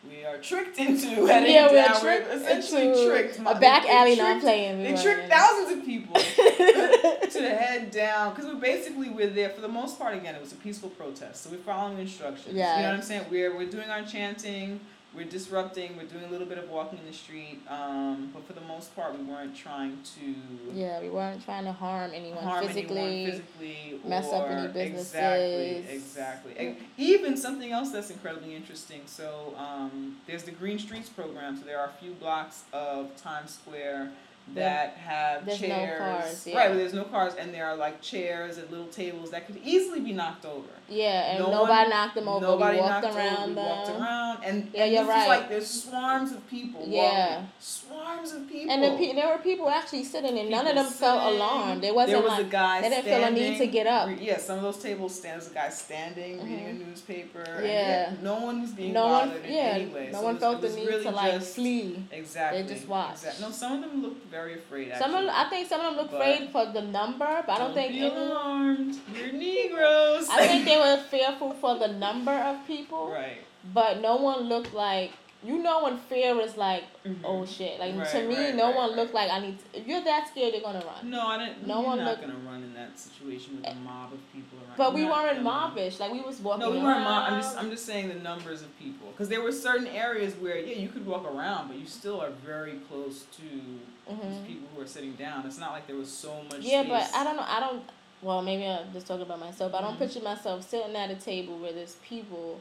[0.09, 2.01] We are tricked into heading Yeah, we're down.
[2.01, 3.39] tricked essentially into tricked.
[3.41, 4.83] a back they, alley they not tricked, playing.
[4.83, 9.61] They were tricked thousands of people to head down because we basically we're there for
[9.61, 10.15] the most part.
[10.15, 12.55] Again, it was a peaceful protest, so we're following instructions.
[12.55, 13.27] You know what I'm saying?
[13.31, 14.81] We're we're doing our chanting.
[15.15, 15.97] We're disrupting.
[15.97, 17.61] We're doing a little bit of walking in the street.
[17.69, 20.35] Um, but for the most part, we weren't trying to
[20.73, 22.99] Yeah, we weren't trying to harm anyone harm physically.
[22.99, 25.15] anyone physically mess up any businesses.
[25.15, 26.53] Exactly, exactly.
[26.59, 29.03] And even something else that's incredibly interesting.
[29.07, 31.57] So um, there's the Green Streets program.
[31.57, 34.11] So there are a few blocks of Times Square
[34.55, 35.99] that have there's no chairs.
[35.99, 36.59] cars, yeah.
[36.59, 39.59] Right, but there's no cars, and there are like chairs and little tables that could
[39.65, 40.69] easily be knocked over.
[40.89, 42.45] Yeah, and No nobody one- knocked them over.
[42.47, 43.49] Nobody we walked around over.
[43.49, 43.65] We them.
[43.65, 45.29] walked around, and, Yeah, and you're right.
[45.29, 46.85] like there's swarms of people.
[46.87, 47.31] Yeah.
[47.37, 47.49] walking.
[47.59, 48.71] swarms of people.
[48.73, 51.83] And then pe- there were people actually sitting, and none of People them felt alarmed.
[51.83, 54.09] There wasn't there was like a guy they didn't feel a need to get up.
[54.09, 56.91] re- Yeah, some of those tables stands a guy standing, reading a mm-hmm.
[56.91, 57.41] newspaper.
[57.41, 58.13] and Yeah.
[58.23, 60.09] no one was being no one, bothered in yeah, any way.
[60.13, 62.05] no So one was- felt the need really to like just- flee.
[62.13, 62.63] Exactly.
[62.63, 63.25] They just watched.
[63.25, 64.91] Exact- No, some of them looked very afraid.
[64.91, 65.13] Actually.
[65.13, 67.73] Some of I think some of them looked afraid for the number, but I don't,
[67.75, 68.97] think be alarmed.
[69.15, 70.29] We're Negroes.
[70.31, 73.39] I think they were fearful for the number of people, right.
[73.73, 75.13] but no one looked like.
[75.43, 77.19] You know when fear is like, Mhm.
[77.23, 77.79] oh shit!
[77.79, 79.59] Like Right, to me, right, no right, one looked like I need.
[79.59, 81.11] To, if you're that scared, you're gonna run.
[81.11, 81.67] No, I didn't.
[81.67, 84.57] No you're one not looked- gonna run in that situation with a mob of people
[84.67, 84.79] around.
[84.79, 86.01] But we weren't mobbish.
[86.01, 86.61] Like we was walking.
[86.65, 87.01] No, we weren't.
[87.05, 87.59] Mob- I'm just.
[87.59, 90.89] I'm just saying the numbers of people because there were certain areas where yeah you
[90.89, 94.47] could walk around, but you still are very close to these Mhm.
[94.47, 95.45] people who are sitting down.
[95.45, 96.61] It's not like there was so much.
[96.61, 97.11] Yeah, space.
[97.13, 97.45] but I don't know.
[97.47, 97.83] I don't.
[98.25, 99.75] Well, maybe I'm just talking about myself.
[99.75, 99.99] I don't Mhm.
[99.99, 102.61] picture myself sitting at a table where there's people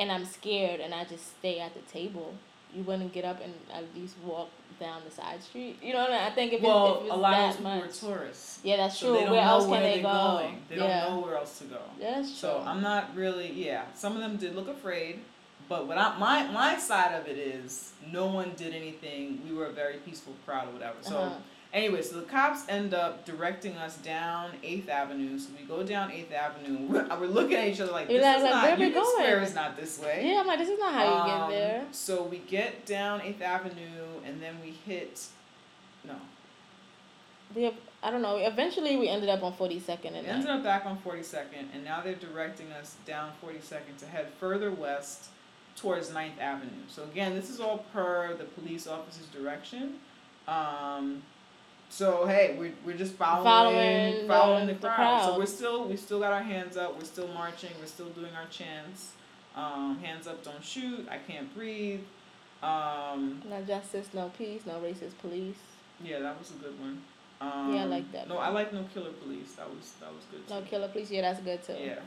[0.00, 2.34] and I'm scared and I just stay at the table,
[2.74, 4.48] you wouldn't get up and at least walk
[4.80, 5.78] down the side street.
[5.80, 6.22] You know what I mean?
[6.24, 7.84] I think if well, it's, if it's a lot that of people much.
[7.84, 8.58] are tourists.
[8.64, 9.14] Yeah, that's So true.
[9.18, 10.12] they don't where else where can they go?
[10.12, 10.62] going.
[10.68, 11.04] They yeah.
[11.04, 11.78] don't know where else to go.
[12.00, 12.36] Yeah, that's true.
[12.36, 13.84] So I'm not really yeah.
[13.94, 15.20] Some of them did look afraid,
[15.68, 19.40] but what I my my side of it is no one did anything.
[19.48, 20.96] We were a very peaceful crowd or whatever.
[21.02, 21.36] So Uh-huh.
[21.74, 25.38] Anyway, so the cops end up directing us down Eighth Avenue.
[25.38, 26.86] So we go down Eighth Avenue.
[26.88, 29.54] We're, we're looking at each other like this like- is like, not Union Square is
[29.54, 30.22] not this way.
[30.26, 31.84] Yeah, I'm like, this is not how you Um, get there.
[31.90, 35.26] So we get down Eighth Avenue and then we hit
[36.06, 36.14] no.
[37.54, 38.36] We have, I don't know.
[38.36, 42.00] Eventually, we ended up on 42nd We and ended up back on 42nd, and now
[42.00, 45.26] they're directing us down 42nd to head further west
[45.76, 46.70] towards 9th Avenue.
[46.88, 49.94] So again, this is all per the police officer's direction.
[50.48, 51.22] Um,
[51.94, 55.24] so hey, we're, we're just following Following following, the- the, the crowd.
[55.26, 56.98] So we're still we still got our hands up.
[56.98, 57.70] We're still marching.
[57.80, 59.12] We're still doing our chants.
[59.54, 61.06] Um, hands up, don't shoot.
[61.08, 62.00] I can't breathe.
[62.60, 65.56] Um, No justice, no peace, no racist police,
[66.02, 67.02] yeah, that was a good one.
[67.40, 69.52] Um, Yeah, I like that No, I like no killer police.
[69.52, 70.48] That was that was good.
[70.50, 70.66] no too.
[70.66, 71.10] killer police.
[71.10, 71.76] Yeah, that's good too.
[71.78, 72.00] Yeah.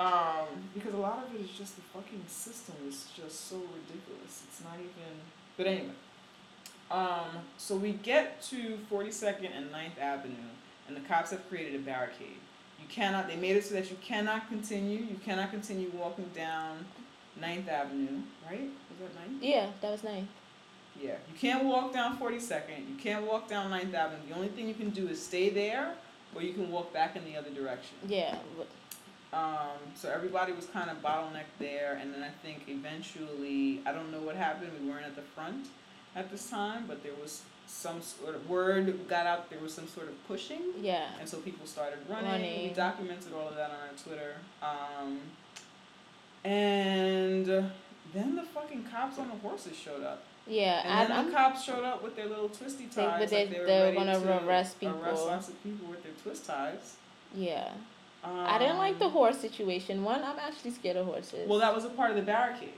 [0.00, 4.42] Um, because a lot of it is just the fucking system is just so ridiculous.
[4.48, 5.14] It's not even.
[5.56, 5.94] But anyway.
[6.92, 7.26] Um,
[7.56, 10.34] so we get to 42nd and 9th Avenue,
[10.86, 12.36] and the cops have created a barricade.
[12.78, 16.84] You cannot, they made it so that you cannot continue, you cannot continue walking down
[17.40, 18.68] 9th Avenue, right?
[18.90, 19.38] Was that 9th?
[19.40, 20.24] Yeah, that was nice.
[21.00, 24.28] Yeah, you can't walk down 42nd, you can't walk down 9th Avenue.
[24.28, 25.94] The only thing you can do is stay there,
[26.34, 27.96] or you can walk back in the other direction.
[28.06, 28.36] Yeah,
[29.32, 34.12] Um, so everybody was kind of bottlenecked there, and then I think eventually, I don't
[34.12, 34.72] know what happened.
[34.78, 35.68] We weren't at the front
[36.14, 39.48] at this time, but there was some sort of word got out.
[39.50, 42.30] There was some sort of pushing, yeah, and so people started running.
[42.30, 42.68] Running.
[42.68, 44.34] We documented all of that on our Twitter.
[44.62, 45.20] Um,
[46.44, 47.46] and
[48.14, 50.82] then the fucking cops on the horses showed up, yeah.
[50.84, 53.20] and then I'm, the cops showed up with their little twisty They- ties.
[53.20, 55.00] but they- like they were they were gonna to arrest people.
[55.02, 56.96] Arrest lots of people with their twist ties.
[57.34, 57.70] yeah.
[58.24, 60.04] I didn't like the Um, horse situation.
[60.04, 61.48] One, I'm actually scared of horses.
[61.48, 62.74] Well, that was a part of the barricade.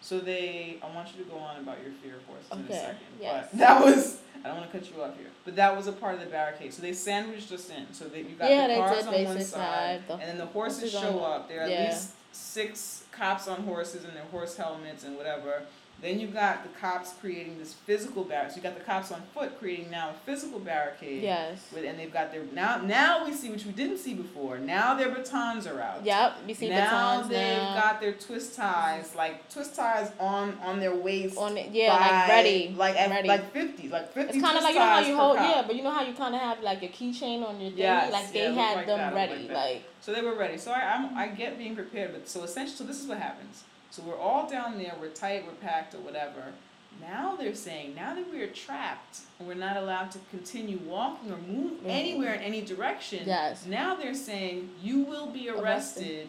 [0.00, 2.62] So they, I want you to go on about your fear of horses in a
[2.64, 2.96] Okay, second.
[3.20, 3.48] yes.
[3.50, 5.26] But that was, I don't want to cut you off here.
[5.44, 6.72] But that was a part of the barricade.
[6.72, 7.92] So they sandwiched us in.
[7.92, 10.12] So they, you got Yeah, the they cars did on basic one side, side, the
[10.14, 11.48] and then the horses, horses on show the- up.
[11.48, 11.76] There are yeah.
[11.76, 15.62] at least six cops on horses and their horse helmets and whatever.
[16.00, 18.52] Then you've got the cops creating this physical barricade.
[18.52, 21.24] So you got the cops on foot creating now a physical barricade.
[21.24, 21.66] yes.
[21.74, 22.78] With, and they've got their now.
[22.78, 24.58] Now we see which we didn't see before.
[24.58, 26.36] Now their batons are out Yep.
[26.46, 27.74] You see now batons they've now.
[27.74, 31.36] got their twist ties, like twist ties on on their waist.
[31.36, 33.28] on yeah, by, like ready, like at, ready.
[33.28, 34.38] like fifty, like fifty.
[34.38, 36.14] it's kind of like you know how you hold, yeah, but you know how you
[36.14, 38.86] kind of have like your keychain on your thing, Yes, like they yeah, had like
[38.86, 40.58] them that, ready, like like So they were ready.
[40.58, 43.64] So I I'm, I get being prepared, but so essentially, so this is what happens.
[43.90, 46.42] So we're all down there, we're tight, we're packed, or whatever.
[47.00, 51.30] Now they're saying, now that we are trapped and we're not allowed to continue walking
[51.32, 51.86] or move Mhm.
[51.88, 53.64] anywhere in any direction, Yes.
[53.66, 55.62] now they're saying you will be Arrested.
[55.62, 56.28] arrested.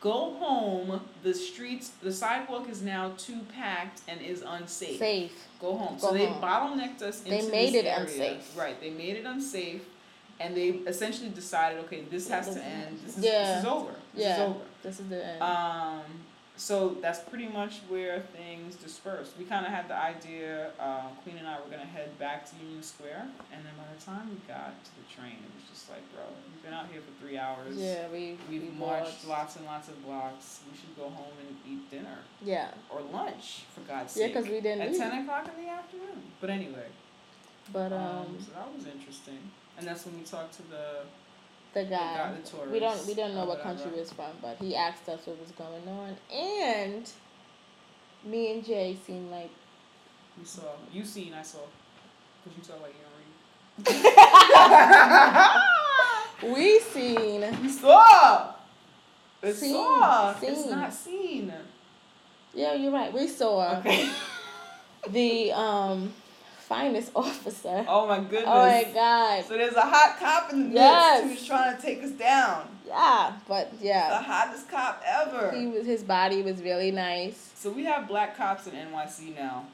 [0.00, 1.08] Go home.
[1.22, 4.98] The streets, the sidewalk is now too packed and is unsafe.
[4.98, 5.48] safe.
[5.60, 5.98] Go home.
[5.98, 6.40] Go so they home.
[6.42, 8.00] bottlenecked us into They made it area.
[8.02, 8.56] unsafe.
[8.56, 8.80] Right.
[8.80, 9.82] They made it unsafe,
[10.38, 13.00] and they essentially decided, okay, this has to end.
[13.04, 13.54] This is Yeah.
[13.54, 13.94] this is over.
[14.14, 14.34] This Yeah.
[14.34, 14.60] is over.
[14.82, 15.42] This is the end.
[15.42, 16.02] Um,
[16.56, 19.32] so that's pretty much where things dispersed.
[19.38, 20.70] We kind of had the idea.
[20.80, 24.02] Uh, Queen and I were gonna head back to Union Square, and then by the
[24.04, 27.00] time we got to the train, it was just like, bro, we've been out here
[27.02, 27.76] for three hours.
[27.76, 29.28] yeah, we We've we marched walked.
[29.28, 30.60] lots and lots of blocks.
[30.70, 34.20] We should go home and eat dinner Yeah, or lunch, for God's sake.
[34.22, 34.98] yeah, because we didn't at eat.
[34.98, 36.22] ten o'clock in the afternoon.
[36.40, 36.88] But anyway,
[37.72, 39.38] But um, um, so that was interesting.
[39.78, 41.04] And that's when we talked to the
[41.76, 42.72] the guy, the tourist.
[42.72, 45.38] we don't we don't know what country he was from, but he asked us what
[45.38, 47.10] was going on, and
[48.24, 49.50] me and Jay seemed like
[50.38, 51.58] We saw you seen I saw
[52.44, 53.12] because you saw like you don't
[56.42, 56.54] read.
[56.56, 58.52] we seen We saw.
[59.42, 60.34] It's Seen, saw.
[60.42, 61.52] It's not seen.
[62.54, 63.12] yeah, you're right.
[63.12, 64.08] We saw Okay.
[65.10, 66.12] the um
[66.68, 67.84] finest officer.
[67.88, 68.44] Oh my goodness.
[68.46, 69.44] Oh my god.
[69.44, 72.68] So there's a hot cop in the midst who's trying to take us down.
[72.86, 74.08] Yeah, but yeah.
[74.10, 75.52] The hottest cop ever.
[75.56, 77.50] he was his body was really nice.
[77.54, 79.66] So we have black cops in NYC now.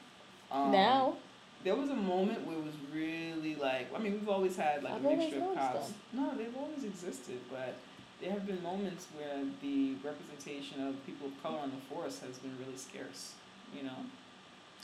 [0.51, 1.15] Um, now,
[1.63, 4.93] There was a moment where it was really like I mean we've always had like
[4.93, 5.87] I've a mixture of cops.
[5.87, 5.95] them.
[6.13, 7.73] No, they've always existed, but
[8.21, 12.37] there have been moments where the representation of people of color on the force has
[12.37, 13.33] been really scarce.
[13.75, 13.99] You know.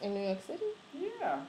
[0.01, 0.65] in New York City,
[0.97, 1.39] Yeah.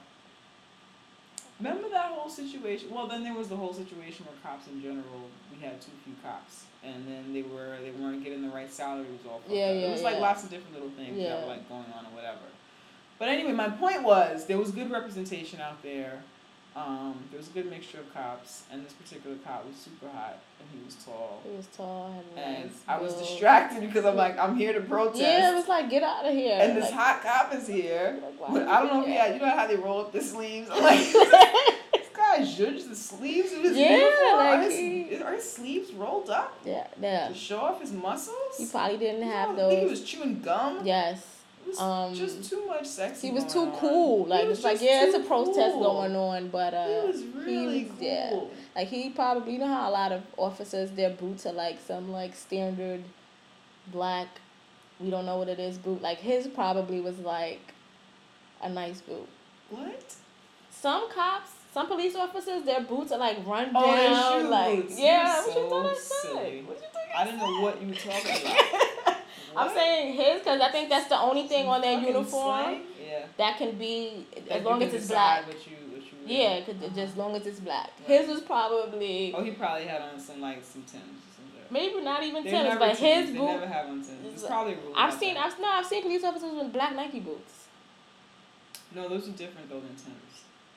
[1.61, 2.89] Remember that whole situation.
[2.91, 6.15] Well, then there was the whole situation where cops in general, we had too few
[6.23, 9.43] cops, and then they were they weren't getting the right salaries off.
[9.49, 12.07] Yeah, yeah, It was like lots of different little things that were like going on
[12.07, 12.39] or whatever.
[13.19, 16.23] But anyway, my point was there was good representation out there.
[16.77, 20.39] Um, there was a good mixture of cops, and this particular cop was super hot,
[20.61, 21.41] and he was tall.
[21.45, 24.73] He was tall, had a And nice I was distracted because I'm like, I'm here
[24.75, 25.21] to protest.
[25.21, 26.59] Yeah, it was like get out of here.
[26.61, 28.21] and this like, hot cop is here.
[28.23, 30.13] like, But I don't know if you he had, you know how they roll up
[30.13, 30.69] the sleeves?
[30.71, 30.99] I'm like,
[31.93, 34.37] this guy zhudged the sleeves of his Yeah, uniform.
[34.37, 37.29] like are, his, he- are his sleeves rolled up yeah, yeah.
[37.29, 38.37] to show off his muscles?
[38.57, 40.87] He probably didn't You have know, I think he was chewing gum.
[40.87, 41.27] Yes.
[41.79, 43.21] Um, just too much sex.
[43.23, 43.73] He was too on.
[43.79, 44.25] cool.
[44.25, 45.83] He Like it's like yeah, it's a protest cool.
[45.83, 48.07] going on, but uh, he was really was- cool.
[48.09, 48.41] yeah.
[48.75, 52.11] like he probably you know how a lot of officers their boots are like some
[52.11, 53.03] like standard
[53.89, 54.29] black,
[54.99, 56.01] we don't know what it is boot.
[56.03, 57.75] Like his probably was like
[58.63, 59.29] a nice boot.
[59.71, 60.15] What?
[60.71, 63.83] Some cops, some police officers, their boots are like run down.
[63.85, 64.43] Oh, down.
[64.43, 64.99] shoe like boots.
[64.99, 66.31] yeah, You're what you thought I so said?
[66.33, 66.63] silly.
[66.63, 68.87] What you think I didn't know what you were talking about.
[69.57, 69.75] I'm What?
[69.77, 72.83] saying his because I think that's the only thing on their uniform?
[73.05, 73.27] Yeah.
[73.37, 75.47] that can be That as long as it's black.
[75.47, 77.91] What you, what you Yeah, cause it- just as long as it's black.
[78.09, 78.21] Right.
[78.21, 81.03] His was probably Oh, he probably had on some like some Tims
[81.71, 83.33] maybe not even Tim's, never but his Tims.
[83.33, 83.47] They boot.
[83.47, 84.35] never have on Tims.
[84.35, 85.47] It's probably I've seen, that.
[85.53, 87.67] I've no, I've seen police officers with black Nike boots.
[88.95, 90.17] No, those are different though than Tims.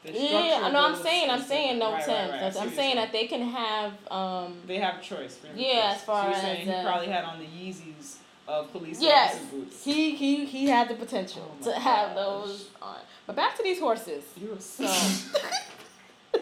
[0.04, 1.92] The Yeah, no, I'm saying, I'm saying no.
[1.96, 2.08] Tims.
[2.08, 2.34] Right, right, right.
[2.36, 5.40] I That's- see I'm saying that they can have, um, They have choice.
[5.56, 8.18] Yeah, as far so you're saying as, he probably had on the Yeezys
[8.48, 9.38] of police Yes.
[9.52, 9.84] boots.
[9.84, 12.24] he he he had the potential Oh to have gosh.
[12.26, 12.98] those on.
[13.26, 14.24] But back to these horses.
[14.36, 14.84] You were so.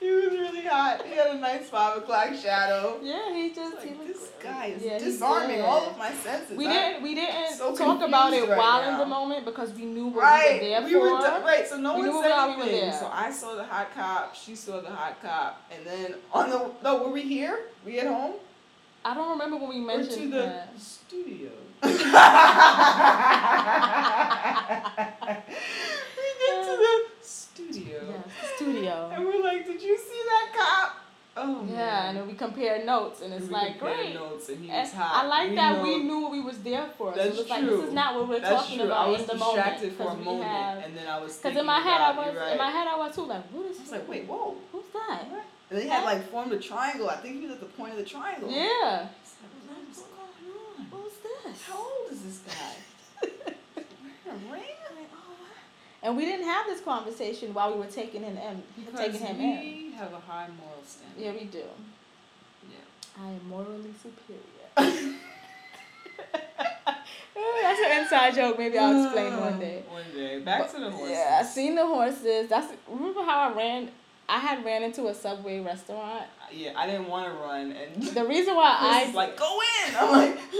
[0.00, 1.04] he was really hot.
[1.06, 2.98] He had a nice five o'clock shadow.
[3.02, 6.56] Yeah, he just he was this guy is yeah, disarming all of my senses.
[6.56, 9.84] We didn't we didn't so talk about it right while in the moment because we
[9.86, 11.00] knew what Right, we were there we for.
[11.00, 11.66] were right.
[11.66, 12.80] So no We one said we anything.
[12.90, 12.92] there.
[13.00, 14.34] So I saw the hot cop.
[14.36, 17.58] She saw the hot cop, and then on the no, were we here?
[17.84, 18.34] We at home?
[19.04, 20.80] I don't remember when we mentioned Or mentioned to the that.
[20.80, 21.50] studio?
[21.84, 21.90] we
[26.40, 28.24] get to the studio, Yes,
[28.56, 29.10] studio.
[29.14, 31.00] and we're like, "Did you see that cop?"
[31.36, 32.06] Oh Yeah, man.
[32.08, 34.14] and then we compare notes, and it's And we like great.
[34.14, 35.24] Notes, and he And hot.
[35.24, 37.12] I like that know- we knew what we was there for.
[37.12, 37.76] so That's it was like true.
[37.76, 38.86] this is not what we're That's talking true.
[38.86, 40.16] about I was in the distracted moment.
[40.16, 41.36] for a moment, have- and then I was.
[41.36, 42.52] Because Because in my head I was right.
[42.52, 44.56] in my head I was too like what is I was like, wait, whoa.
[44.72, 45.24] who's that?
[45.74, 47.10] And then he had like formed a triangle.
[47.10, 48.48] I think he was at the point of the triangle.
[48.48, 49.08] Yeah.
[49.08, 50.86] What's going on?
[50.92, 51.62] Who's this?
[51.62, 53.54] How old is this guy?
[53.74, 53.88] Wearing
[54.30, 54.62] a ring?
[56.04, 58.62] And we didn't have this conversation while we were taking him in.
[58.76, 59.58] Because taking him in.
[59.58, 61.20] we have a high moral standard.
[61.20, 61.64] Yeah, we do.
[62.70, 63.20] Yeah.
[63.20, 64.70] I am morally superior.
[67.34, 68.58] That's an inside joke.
[68.58, 69.82] Maybe I'll explain one day.
[69.90, 70.38] One day.
[70.38, 71.10] Back But- to the horses.
[71.10, 72.48] Yeah, I seen the horses.
[72.48, 73.90] That's remember how I ran.
[74.28, 76.24] I had ran into a Subway restaurant.
[76.50, 79.94] Yeah, I didn't want to run, and The reason why I like, go in.
[79.96, 80.38] I'm like,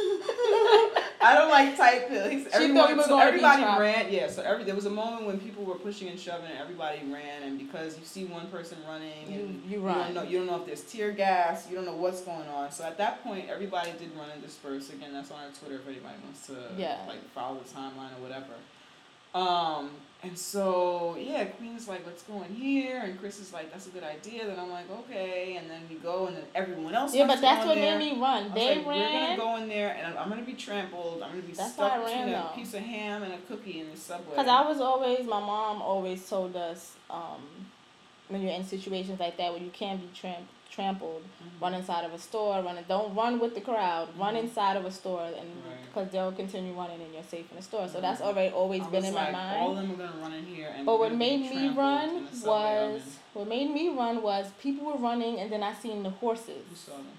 [1.23, 2.45] I don't like tight pills.
[2.45, 4.13] Thought everyone, we were so everybody ran.
[4.13, 6.99] Yeah, so every there was a moment when people were pushing and shoving, and everybody
[7.11, 7.43] ran.
[7.45, 10.15] And because you see one person running, You- and you don't run.
[10.15, 12.71] know you don't know if there's tear gas, you don't know what's going on.
[12.71, 14.91] So at that point, everybody did run and disperse.
[14.91, 16.99] Again, that's on our Twitter if anybody wants to Yeah.
[17.09, 18.55] like follow the timeline or whatever.
[19.35, 19.91] Um,
[20.25, 23.91] and so yeah, Queen's like, let's go in here, and Chris is like, that's a
[23.91, 24.47] good idea.
[24.47, 27.15] Then I'm like, okay, and then we go, and then everyone else.
[27.15, 27.99] yeah, but that's what there.
[27.99, 28.45] made me run.
[28.45, 29.13] I was they like, ran.
[29.13, 31.23] We're gonna go in there, and I'm, I'm gonna be trampled.
[31.23, 32.51] I'm gonna be That's stuck between a though.
[32.55, 34.31] piece of ham and a cookie in the subway.
[34.31, 37.43] Because I was always, my mom always told us, um,
[38.29, 41.61] when you're in situations like that where you can be tram- trampled, Mhm.
[41.63, 42.77] run inside of a store, run.
[42.89, 44.09] Don't run with the crowd.
[44.19, 44.41] Run Mhm.
[44.45, 45.83] inside of a store, and Right.
[45.87, 47.87] because they'll continue running, and you're safe in the store.
[47.89, 48.03] So Mhm.
[48.03, 50.47] that's already always been was in like, my All of them are gonna run in
[50.47, 53.03] here, and But what made me run was
[53.35, 56.65] what made me run was people were running, and then I seen the horses.
[56.69, 57.19] Who saw them?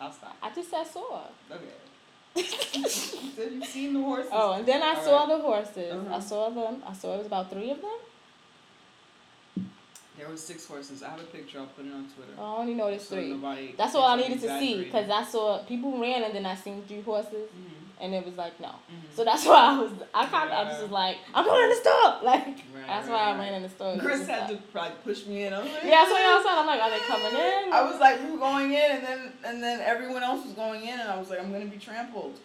[0.00, 0.36] I'll stop.
[0.42, 1.20] I just said saw.
[1.50, 1.76] Okay.
[2.34, 4.30] you you've seen the horses.
[4.32, 5.28] Oh, and then I All saw right.
[5.28, 5.92] the horses.
[5.92, 6.16] Uh-huh.
[6.16, 6.82] I saw them.
[6.86, 7.98] I saw it was about three of them.
[10.22, 11.02] There were six horses.
[11.02, 11.58] I have a picture.
[11.58, 12.30] I'll put it on Twitter.
[12.38, 13.74] I only noticed So three.
[13.76, 16.80] That's all I needed to see because I saw people ran and then I seen
[16.86, 18.68] three horses Mhm, and it was like no.
[18.68, 19.12] mhm.
[19.16, 21.70] So that's why I was I kind of I just was like I'm going in
[21.70, 23.38] the store like Right, that's right, why I right.
[23.40, 23.96] ran in the store.
[23.98, 25.52] Chris had like- to like push me in.
[25.54, 27.72] I was like, Yeah, so y'all said I'm like are they coming in?
[27.72, 30.82] I was like, we were going in, and then and then everyone else was going
[30.82, 32.38] in, and I was like, I'm gonna be trampled.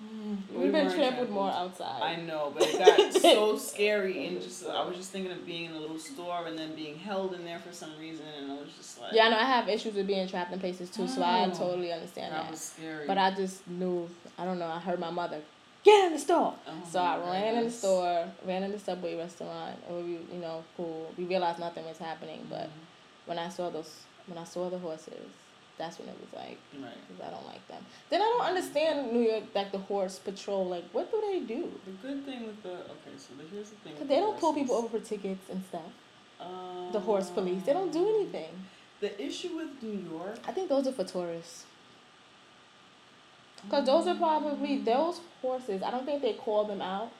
[0.00, 2.02] We We've been trampled more outside.
[2.02, 5.66] I know, but it got so scary, and just I was just thinking of being
[5.66, 8.54] in a little store and then being held in there for some reason, and I
[8.54, 11.08] was just like, yeah, I know I have issues with being trapped in places too,
[11.08, 11.50] so I Oh.
[11.50, 12.50] totally understand that that.
[12.52, 13.06] was scary.
[13.06, 14.68] But I just knew I don't know.
[14.68, 15.40] I heard my mother.
[15.84, 16.54] get in the store.
[16.66, 20.40] Oh so I ran in the store, ran in the subway restaurant, and we, you
[20.40, 21.12] know, cool.
[21.18, 22.70] We realized nothing was happening, but Mhm.
[23.26, 25.30] when I saw those, when I saw the horses,
[25.78, 26.92] that's when it was like, Right.
[27.08, 27.84] 'cause I don't like them.
[28.10, 30.66] Then I don't understand New York, like the horse patrol.
[30.66, 31.72] Like, what do they do?
[31.86, 33.92] The good thing with the okay, so the, here's the thing.
[33.96, 35.92] Cause they the don't pull people over for tickets and stuff.
[36.40, 38.50] Um, The horse police, they don't do anything.
[39.00, 40.38] The issue with New York.
[40.46, 41.64] I think those are for tourists.
[43.70, 45.82] Cause those are probably those horses.
[45.82, 47.10] I don't think they call them out.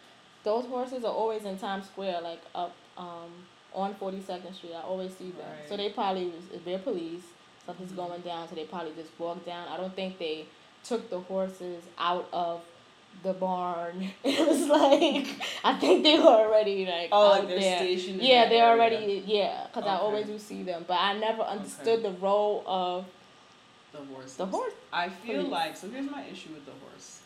[0.44, 3.30] Those horses are always in Times Square, like up um,
[3.74, 4.72] on Forty Second Street.
[4.74, 5.46] I always see them.
[5.68, 6.32] So they probably
[6.64, 7.24] they're police.
[7.76, 7.96] Mhm.
[7.96, 9.68] going down, so they probably just walked down.
[9.68, 10.46] I don't think they
[10.84, 12.62] took the horses out of
[13.22, 14.10] the barn.
[14.24, 15.26] It was like
[15.64, 17.78] I think they were already like Oh, out like they're there.
[17.78, 18.22] stationed.
[18.22, 18.72] Yeah, they're area.
[18.72, 19.66] already yeah.
[19.72, 23.06] Cause I always do see them, but I never understood the role of
[23.92, 24.34] the horse.
[24.34, 24.72] the horse.
[24.92, 25.50] I feel Police.
[25.50, 25.88] like so.
[25.90, 27.20] Here's my issue with the horse.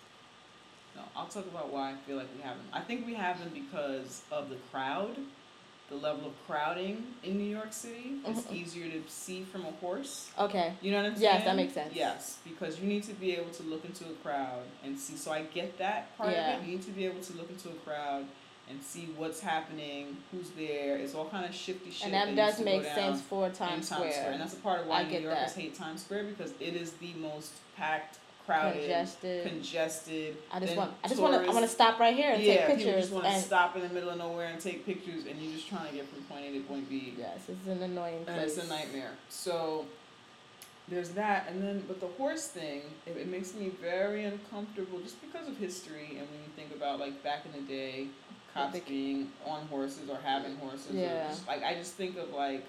[0.96, 2.66] No, I'll talk about why I feel like we have them.
[2.72, 5.16] I think we have them because of the crowd,
[5.92, 8.14] the level of crowding in New York City.
[8.26, 8.52] It's Mhm.
[8.56, 10.30] easier to see from a horse.
[10.38, 10.72] Okay.
[10.80, 11.22] You know what I'm saying?
[11.34, 11.94] Yes, that makes sense.
[11.94, 15.16] Yes, because you need to be able to look into a crowd and see.
[15.16, 16.56] So I get that part Yeah.
[16.56, 16.66] of it.
[16.66, 18.26] You need to be able to look into a crowd
[18.70, 20.96] and see what's happening, who's there.
[20.96, 22.06] It's all kind of shifty shit.
[22.06, 24.30] And that used does to go make down sense for in Times Square.
[24.32, 25.60] and that's a part of why I New get Yorkers that.
[25.60, 29.46] hate Times Square because it is the most packed, crowded, Congested.
[29.46, 30.36] congested.
[30.52, 30.92] I just then want.
[31.04, 31.50] I just want to.
[31.50, 33.02] I want to stop right here and yeah, take pictures.
[33.02, 35.68] just want to stop in the middle of nowhere and take pictures, and you're just
[35.68, 37.14] trying to get from point A to point B.
[37.18, 38.56] yes, it's an annoying and place.
[38.56, 39.12] it's a nightmare.
[39.28, 39.86] So
[40.88, 45.16] there's that, and then but the horse thing, it, it makes me very uncomfortable just
[45.22, 48.06] because of history, and when you think about like back in the day,
[48.54, 51.28] cops being on horses or having horses, or Yeah.
[51.28, 52.64] just, like I just think of like.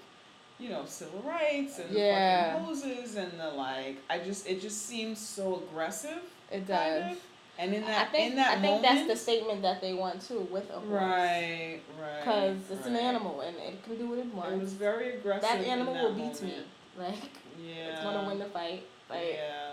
[0.63, 2.53] You know, civil rights and Yeah.
[2.53, 3.97] the fucking hoses and the like.
[4.09, 6.21] I just, it just seems so aggressive.
[6.49, 7.11] It kind does.
[7.17, 7.23] of.
[7.59, 8.29] And in I that, think.
[8.31, 10.85] in that I think that's the statement that they want too with a horse.
[10.89, 12.19] right, right.
[12.23, 14.53] Because it's an animal and it can do what it wants.
[14.53, 15.43] It was very aggressive.
[15.43, 16.55] that animal that will beat me.
[16.97, 17.15] Like
[17.63, 17.73] Yeah.
[17.93, 18.83] it's gonna win the fight.
[19.09, 19.71] Like yeah.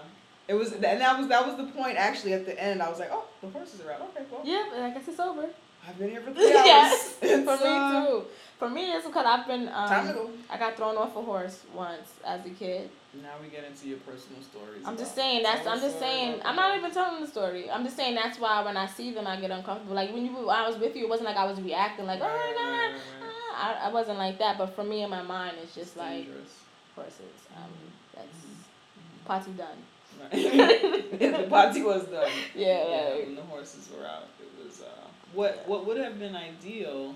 [0.48, 1.96] It was, and that was that was the point.
[1.96, 4.02] Actually, at the end, I was like, "Oh, the horses are out.
[4.16, 5.48] Okay, well, yeah, but I guess it's over.
[5.90, 6.64] I've been here for three hours.
[6.64, 8.24] yes, It's, for me uh, too.
[8.58, 9.66] For me, it's because I've been.
[9.66, 10.28] Time to Um.
[10.50, 12.90] I got thrown off a horse once as a kid.
[13.22, 14.82] Now we get into your personal stories.
[14.86, 15.66] I'm just saying that's.
[15.66, 16.40] I'm just saying.
[16.44, 17.70] I'm not even telling the story.
[17.70, 19.94] I'm just saying that's why when I see them, I get uncomfortable.
[19.96, 22.20] Like when you, when I was with you, it wasn't like I was reacting like,
[22.22, 22.70] oh my god.
[22.70, 23.32] right, right, right.
[23.56, 25.96] ah," I, I wasn't like that, but for me in my mind, it's just It's
[25.96, 26.52] like dangerous.
[26.94, 27.36] horses.
[27.56, 27.70] Um,
[28.14, 29.26] that's Mhm.
[29.26, 29.78] party done.
[30.20, 30.30] Right.
[31.42, 32.30] the party was done.
[32.54, 36.18] Yeah, Yeah, like when the horses were out, it was uh, what what would have
[36.18, 37.14] been ideal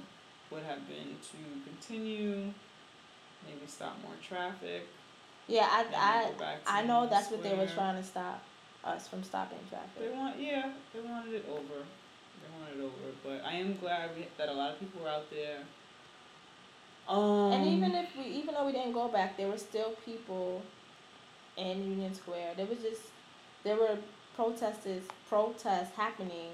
[0.51, 1.39] would have been to
[1.69, 2.53] continue,
[3.45, 4.87] maybe stop more traffic.
[5.47, 8.43] yeah, I I go back to I know that's what they were trying to stop
[8.85, 9.99] us from stopping traffic.
[9.99, 11.81] They want, yeah, they wanted it over.
[12.41, 15.09] They wanted it over, but I am glad we, that a lot of people were
[15.09, 15.61] out there.
[17.09, 20.63] Um, And even if we, even though we didn't go back, there were still people
[21.57, 22.55] in Union Square.
[22.57, 23.03] There was just,
[23.63, 23.99] there were
[24.37, 26.51] protesters, protests happening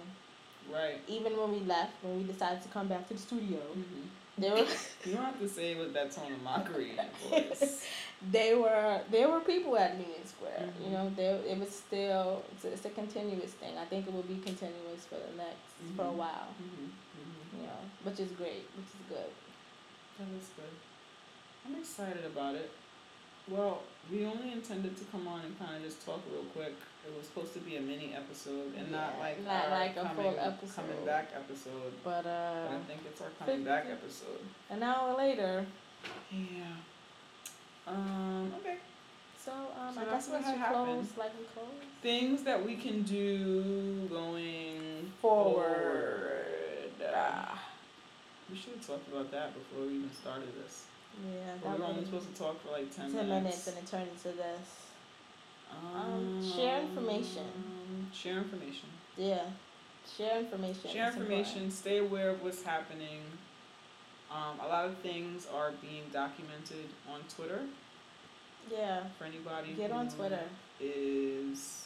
[0.72, 3.58] right, even when we left, when we decided to come back to the studio.
[3.58, 4.06] mm-hmm.
[4.38, 4.58] There were,
[5.04, 7.84] you don't have to say it with that tone of mockery in your voice.
[8.32, 10.64] they were, there were people at Union Square.
[10.64, 10.84] Mhm.
[10.84, 13.76] You know, there it was still, it's a, it's a continuous thing.
[13.76, 16.14] I think it will be continuous for the next, for a Mhm.
[16.22, 16.48] while.
[16.56, 16.86] Mm-hmm.
[16.88, 17.60] Mm-hmm.
[17.60, 19.30] You know, which is great, which is good.
[20.18, 20.74] That was good.
[21.66, 22.70] I'm excited about it.
[23.50, 26.74] Well, we only intended to come on and kind of just talk real quick.
[27.06, 30.02] It was supposed to be a mini episode and not like not our like a
[30.02, 30.76] coming, full episode.
[30.76, 31.92] coming back episode.
[32.04, 34.40] But But uh, I think it's our coming back episode.
[34.70, 35.66] an hour later,
[36.30, 36.76] Yeah.
[37.86, 38.52] Um.
[38.60, 38.76] Okay.
[39.42, 41.66] so um, So I guess what had close, like we close.
[42.02, 45.64] Things that we can do going Forward.
[47.00, 47.12] forward.
[47.14, 47.58] Ah,
[48.50, 50.84] We should have talked about that before we even started this.
[51.24, 53.28] Yeah, But we that were only supposed to talk for like ten minutes.
[53.28, 54.68] minutes, and it turned into this.
[55.70, 57.44] Um, share information.
[57.46, 58.88] Um, Share information.
[59.16, 59.42] Yeah,
[60.16, 60.90] share information.
[60.90, 61.70] Share It's information.
[61.70, 63.20] Stay aware of what's happening.
[64.30, 67.60] Um, a lot of things are being documented on Twitter.
[68.70, 70.42] Yeah, for anybody get on Twitter.
[70.80, 71.84] is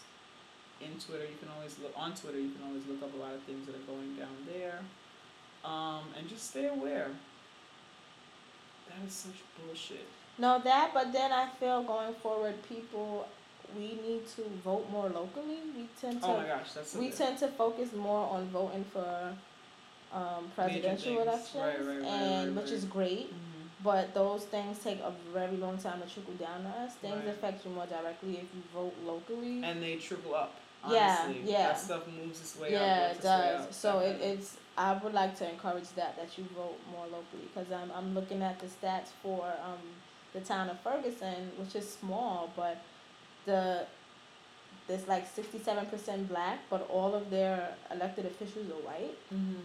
[0.80, 1.24] in Twitter.
[1.24, 2.38] You can always look on Twitter.
[2.38, 4.80] You can always look up a lot of things that are going down there,
[5.64, 7.08] um, and just stay aware.
[8.88, 10.06] That is such bullshit.
[10.38, 13.26] No, that, but then I feel going forward, people,
[13.76, 15.58] we need to vote more locally.
[15.76, 17.16] We tend to Oh my gosh, that's so we good.
[17.16, 19.34] tend to focus more on voting for
[20.12, 23.32] um, presidential elections, Right, right, right, and right, which is great.
[23.32, 23.38] Mhm.
[23.82, 26.94] But those things take a very long time to trickle down to us.
[26.94, 29.62] Things affect you more directly if you vote locally.
[29.62, 30.54] And they trickle up.
[30.90, 31.68] Yeah, Honestly, yeah.
[31.68, 33.16] That stuff moves its way yeah, out.
[33.16, 33.74] it does.
[33.76, 34.56] So it, it's.
[34.76, 38.42] I would like to encourage that that you vote more locally because I'm I'm looking
[38.42, 39.78] at the stats for um
[40.32, 42.82] the town of Ferguson, which is small, but
[43.46, 43.86] the
[44.88, 49.60] there's like sixty seven percent black, but all of their elected officials are white, Mhm.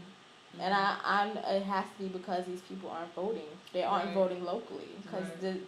[0.60, 3.50] and I I'm it has to be because these people aren't voting.
[3.74, 4.14] They aren't Right.
[4.16, 5.42] voting locally because Right.
[5.42, 5.60] the.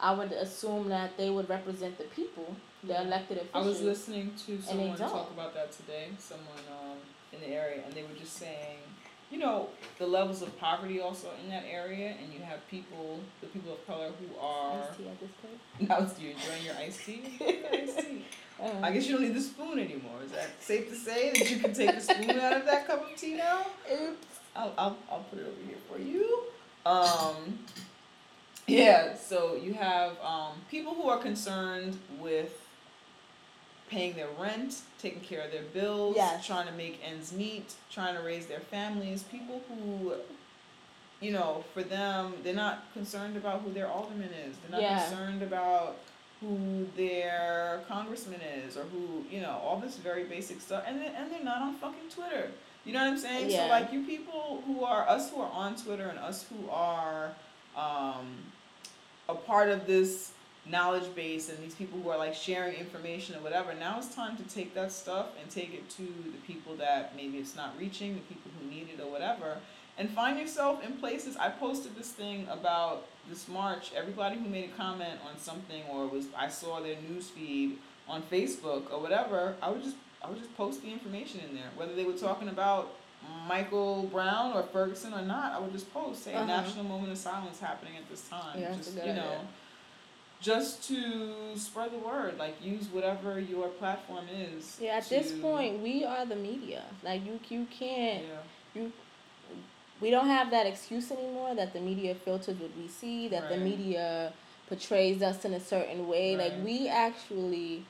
[0.00, 2.54] I would assume that they would represent the people,
[2.84, 6.08] the elected I was listening to someone talk about that today.
[6.18, 6.98] Someone um,
[7.32, 8.78] in the area, and they were just saying,
[9.30, 9.68] you know,
[9.98, 13.86] the levels of poverty also in that area, and you have people, the people of
[13.86, 14.82] color who are.
[14.82, 15.88] Iced tea at this point.
[15.88, 17.22] Now, do you enjoying your iced tea?
[17.72, 18.24] Iced tea.
[18.60, 20.20] Uh, I guess you don't need the spoon anymore.
[20.24, 23.08] Is that safe to say that you can take the spoon out of that cup
[23.08, 23.64] of tea now?
[23.88, 24.26] Oops.
[24.56, 26.42] I'll, I'll, I'll put it over here for you.
[26.84, 27.60] Um,
[28.66, 32.67] yeah, so you have um, people who are concerned with
[33.88, 36.46] paying their rent, taking care of their bills, Yes.
[36.46, 39.22] trying to make ends meet, trying to raise their families.
[39.24, 40.14] People who,
[41.20, 44.56] you know, for them, they're not concerned about who their alderman is.
[44.58, 45.02] They're not Yeah.
[45.08, 45.96] concerned about
[46.40, 50.84] who their congressman is or who, you know, all this very basic stuff.
[50.86, 52.52] And, they, and they're not on fucking Twitter.
[52.84, 53.50] You know what I'm saying?
[53.50, 53.64] Yeah.
[53.66, 57.32] So like you people who are us who are on Twitter and us who are
[57.76, 58.44] um,
[59.28, 60.32] a part of this
[60.70, 63.72] knowledge base and these people who are like sharing information or whatever.
[63.74, 67.38] Now it's time to take that stuff and take it to the people that maybe
[67.38, 69.56] it's not reaching, the people who need it or whatever.
[69.96, 71.36] And find yourself in places.
[71.36, 73.90] I posted this thing about this march.
[73.96, 78.22] Everybody who made a comment on something or was I saw their news feed on
[78.22, 81.70] Facebook or whatever, I would just I would just post the information in there.
[81.76, 82.94] Whether they were talking about
[83.46, 86.44] Michael Brown or Ferguson or not, I would just post, say Uh-huh.
[86.44, 88.58] a national moment of silence happening at this time.
[88.60, 89.40] Yeah, just you know idea.
[90.40, 94.78] Just to spread the word, like use whatever your platform is.
[94.80, 96.84] Yeah, at this point, we are the media.
[97.02, 98.24] Like you, you can't.
[98.24, 98.40] Yeah.
[98.82, 98.92] you
[100.00, 103.26] We don't have that excuse anymore that the media filters what we see.
[103.28, 104.32] That the media
[104.68, 106.36] portrays us in a certain way.
[106.36, 107.84] Like we actually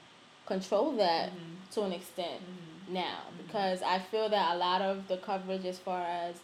[0.47, 1.73] control that Mhm.
[1.75, 2.95] to an extent Mhm.
[2.95, 3.37] now Mhm.
[3.47, 6.37] because I feel that a lot of the coverage as far as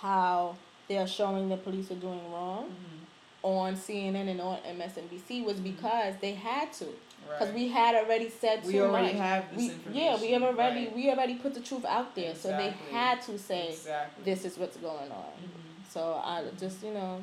[0.00, 0.56] how
[0.88, 3.01] they are showing the police are doing wrong Mhm.
[3.42, 7.44] On CNN and on MSNBC was because they had to because Mm-hmm.
[7.44, 7.54] Right.
[7.54, 9.16] we had already said We too already much.
[9.22, 9.94] have this we, information.
[9.94, 10.96] yeah, we have already right.
[10.96, 14.24] we already put the truth out there, so they had to say exactly.
[14.24, 15.32] this is what's going on.
[15.40, 15.88] Mhm.
[15.92, 17.22] So I just you know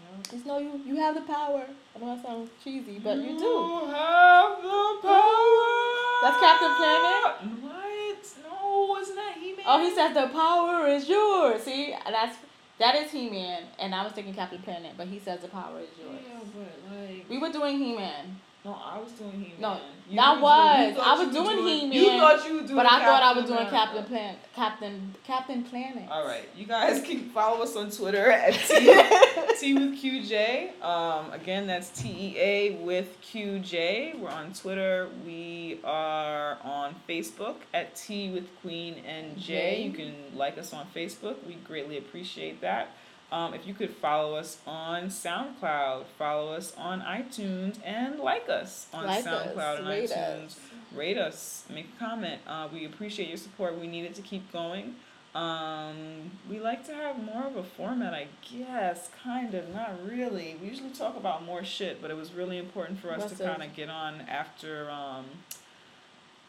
[0.00, 0.30] Yeah.
[0.32, 1.62] just know you you have the power.
[1.94, 3.44] I know that sounds cheesy, but you do.
[3.44, 5.74] You have the power.
[6.22, 7.22] That's Captain Planet?
[7.62, 8.22] What?
[8.42, 9.64] No, wasn't that He-Man?
[9.64, 11.62] Oh, he says the power is yours.
[11.62, 12.36] See, that's
[12.78, 15.80] that is He Man, and I was thinking Captain Planet, but he says the power
[15.80, 16.20] is yours.
[16.26, 17.26] Yeah, but like.
[17.28, 19.60] We were doing He Man, No, I was doing He-Man.
[19.60, 19.78] No,
[20.10, 22.60] You that was- doing- I you was were doing You He-Man, You thought you were
[22.62, 23.76] doing but I thought I was doing America.
[23.76, 26.08] Captain Planet, Captain Captain Planet.
[26.10, 28.74] All right, you guys can follow us on Twitter at T,
[29.58, 30.82] Tea with QJ.
[30.82, 34.18] Um, again, that's T E A with QJ.
[34.18, 35.08] We're on Twitter.
[35.24, 39.82] We are on Facebook at Tea with Queen and J.
[39.82, 41.36] You can like us on Facebook.
[41.46, 42.90] We greatly appreciate that.
[43.30, 48.86] Um, if you could follow us on SoundCloud, follow us on iTunes, and like us
[48.92, 50.60] on Like SoundCloud us, and rate iTunes us.
[50.94, 52.40] rate us, make a comment.
[52.46, 53.78] Uh, we appreciate your support.
[53.78, 54.94] We need it to keep going.
[55.34, 59.10] Um, we like to have more of a format, I guess.
[59.22, 60.56] Kind of, not really.
[60.60, 63.44] We usually talk about more shit, but it was really important for us What's to
[63.44, 65.26] kind of get on after um,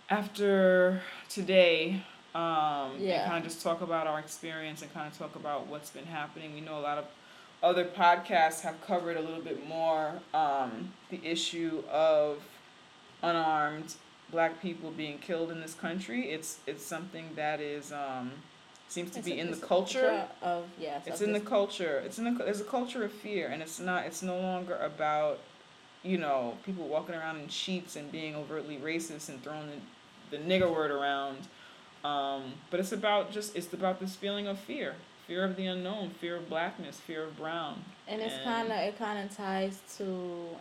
[0.10, 2.04] after today.
[2.36, 3.22] Um, Yeah.
[3.24, 6.06] And kind of just talk about our experience and kind of talk about what's been
[6.06, 6.54] happening.
[6.54, 7.06] We know a lot of
[7.64, 12.38] other podcasts have covered a little bit more um, the issue of
[13.22, 13.96] unarmed
[14.32, 16.30] black people being killed in this country.
[16.30, 18.32] It's it's something that is um,
[18.88, 20.28] seems to It's be a- in the culture.
[20.42, 21.04] of yes.
[21.08, 22.02] It's in the culture.
[22.06, 24.06] It's in the there's a culture of fear, and it's not.
[24.06, 25.40] It's no longer about,
[26.04, 29.68] you know, people walking around in sheets and being overtly racist and throwing
[30.32, 31.40] the, the nigger word around.
[32.04, 34.96] Um, but it's about just it's about this feeling of fear,
[35.28, 37.84] fear of the unknown, fear of blackness, fear of brown.
[38.08, 40.04] And it's kind of it kind of ties to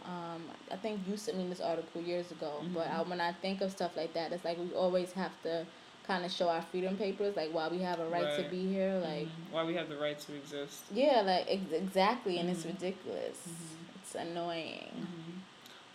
[0.04, 3.60] um, I think you sent me this article years ago, but I, when I think
[3.60, 5.64] of stuff like that, it's like we always have to
[6.06, 8.94] kind of show our freedom papers, like why we have a right, to be here,
[9.04, 9.52] like Mhm.
[9.52, 10.84] why we have the right to exist.
[10.90, 12.72] yeah, like ex- exactly, and it's Mhm.
[12.74, 13.38] ridiculous.
[13.46, 13.94] Mhm.
[14.02, 15.06] It's annoying.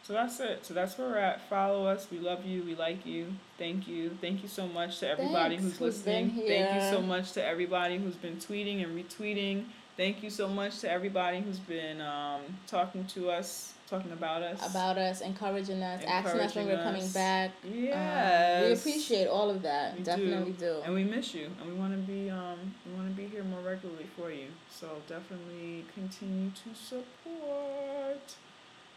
[0.04, 0.66] So that's it.
[0.66, 1.41] So that's where we're at.
[1.49, 2.08] Follow us.
[2.12, 2.64] We love you.
[2.64, 3.28] We like you.
[3.58, 4.12] Thank you.
[4.20, 6.32] Thank you so much to everybody Thanks, who's listening.
[6.45, 10.80] Thank you so much to everybody who's been tweeting and retweeting Thank you so much
[10.80, 14.68] to everybody who's been um, talking to us, talking about us.
[14.68, 17.51] About us, encouraging us, asking us when we're coming back.
[17.64, 18.64] Yes.
[18.64, 19.95] Um, we appreciate all of that.
[19.95, 20.78] We Definitely do.
[20.84, 23.43] And we miss you, and we want to be um, we want to be here
[23.43, 24.47] more regularly for you.
[24.72, 28.36] So definitely continue to support.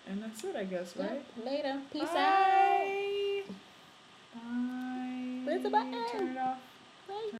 [0.08, 1.24] And that's it, I guess, right?
[1.44, 1.80] Later.
[1.92, 2.14] Peace out.
[2.14, 3.42] Bye.
[4.34, 5.40] Bye.
[5.44, 6.06] Where's the button?
[6.12, 6.58] Turn it off.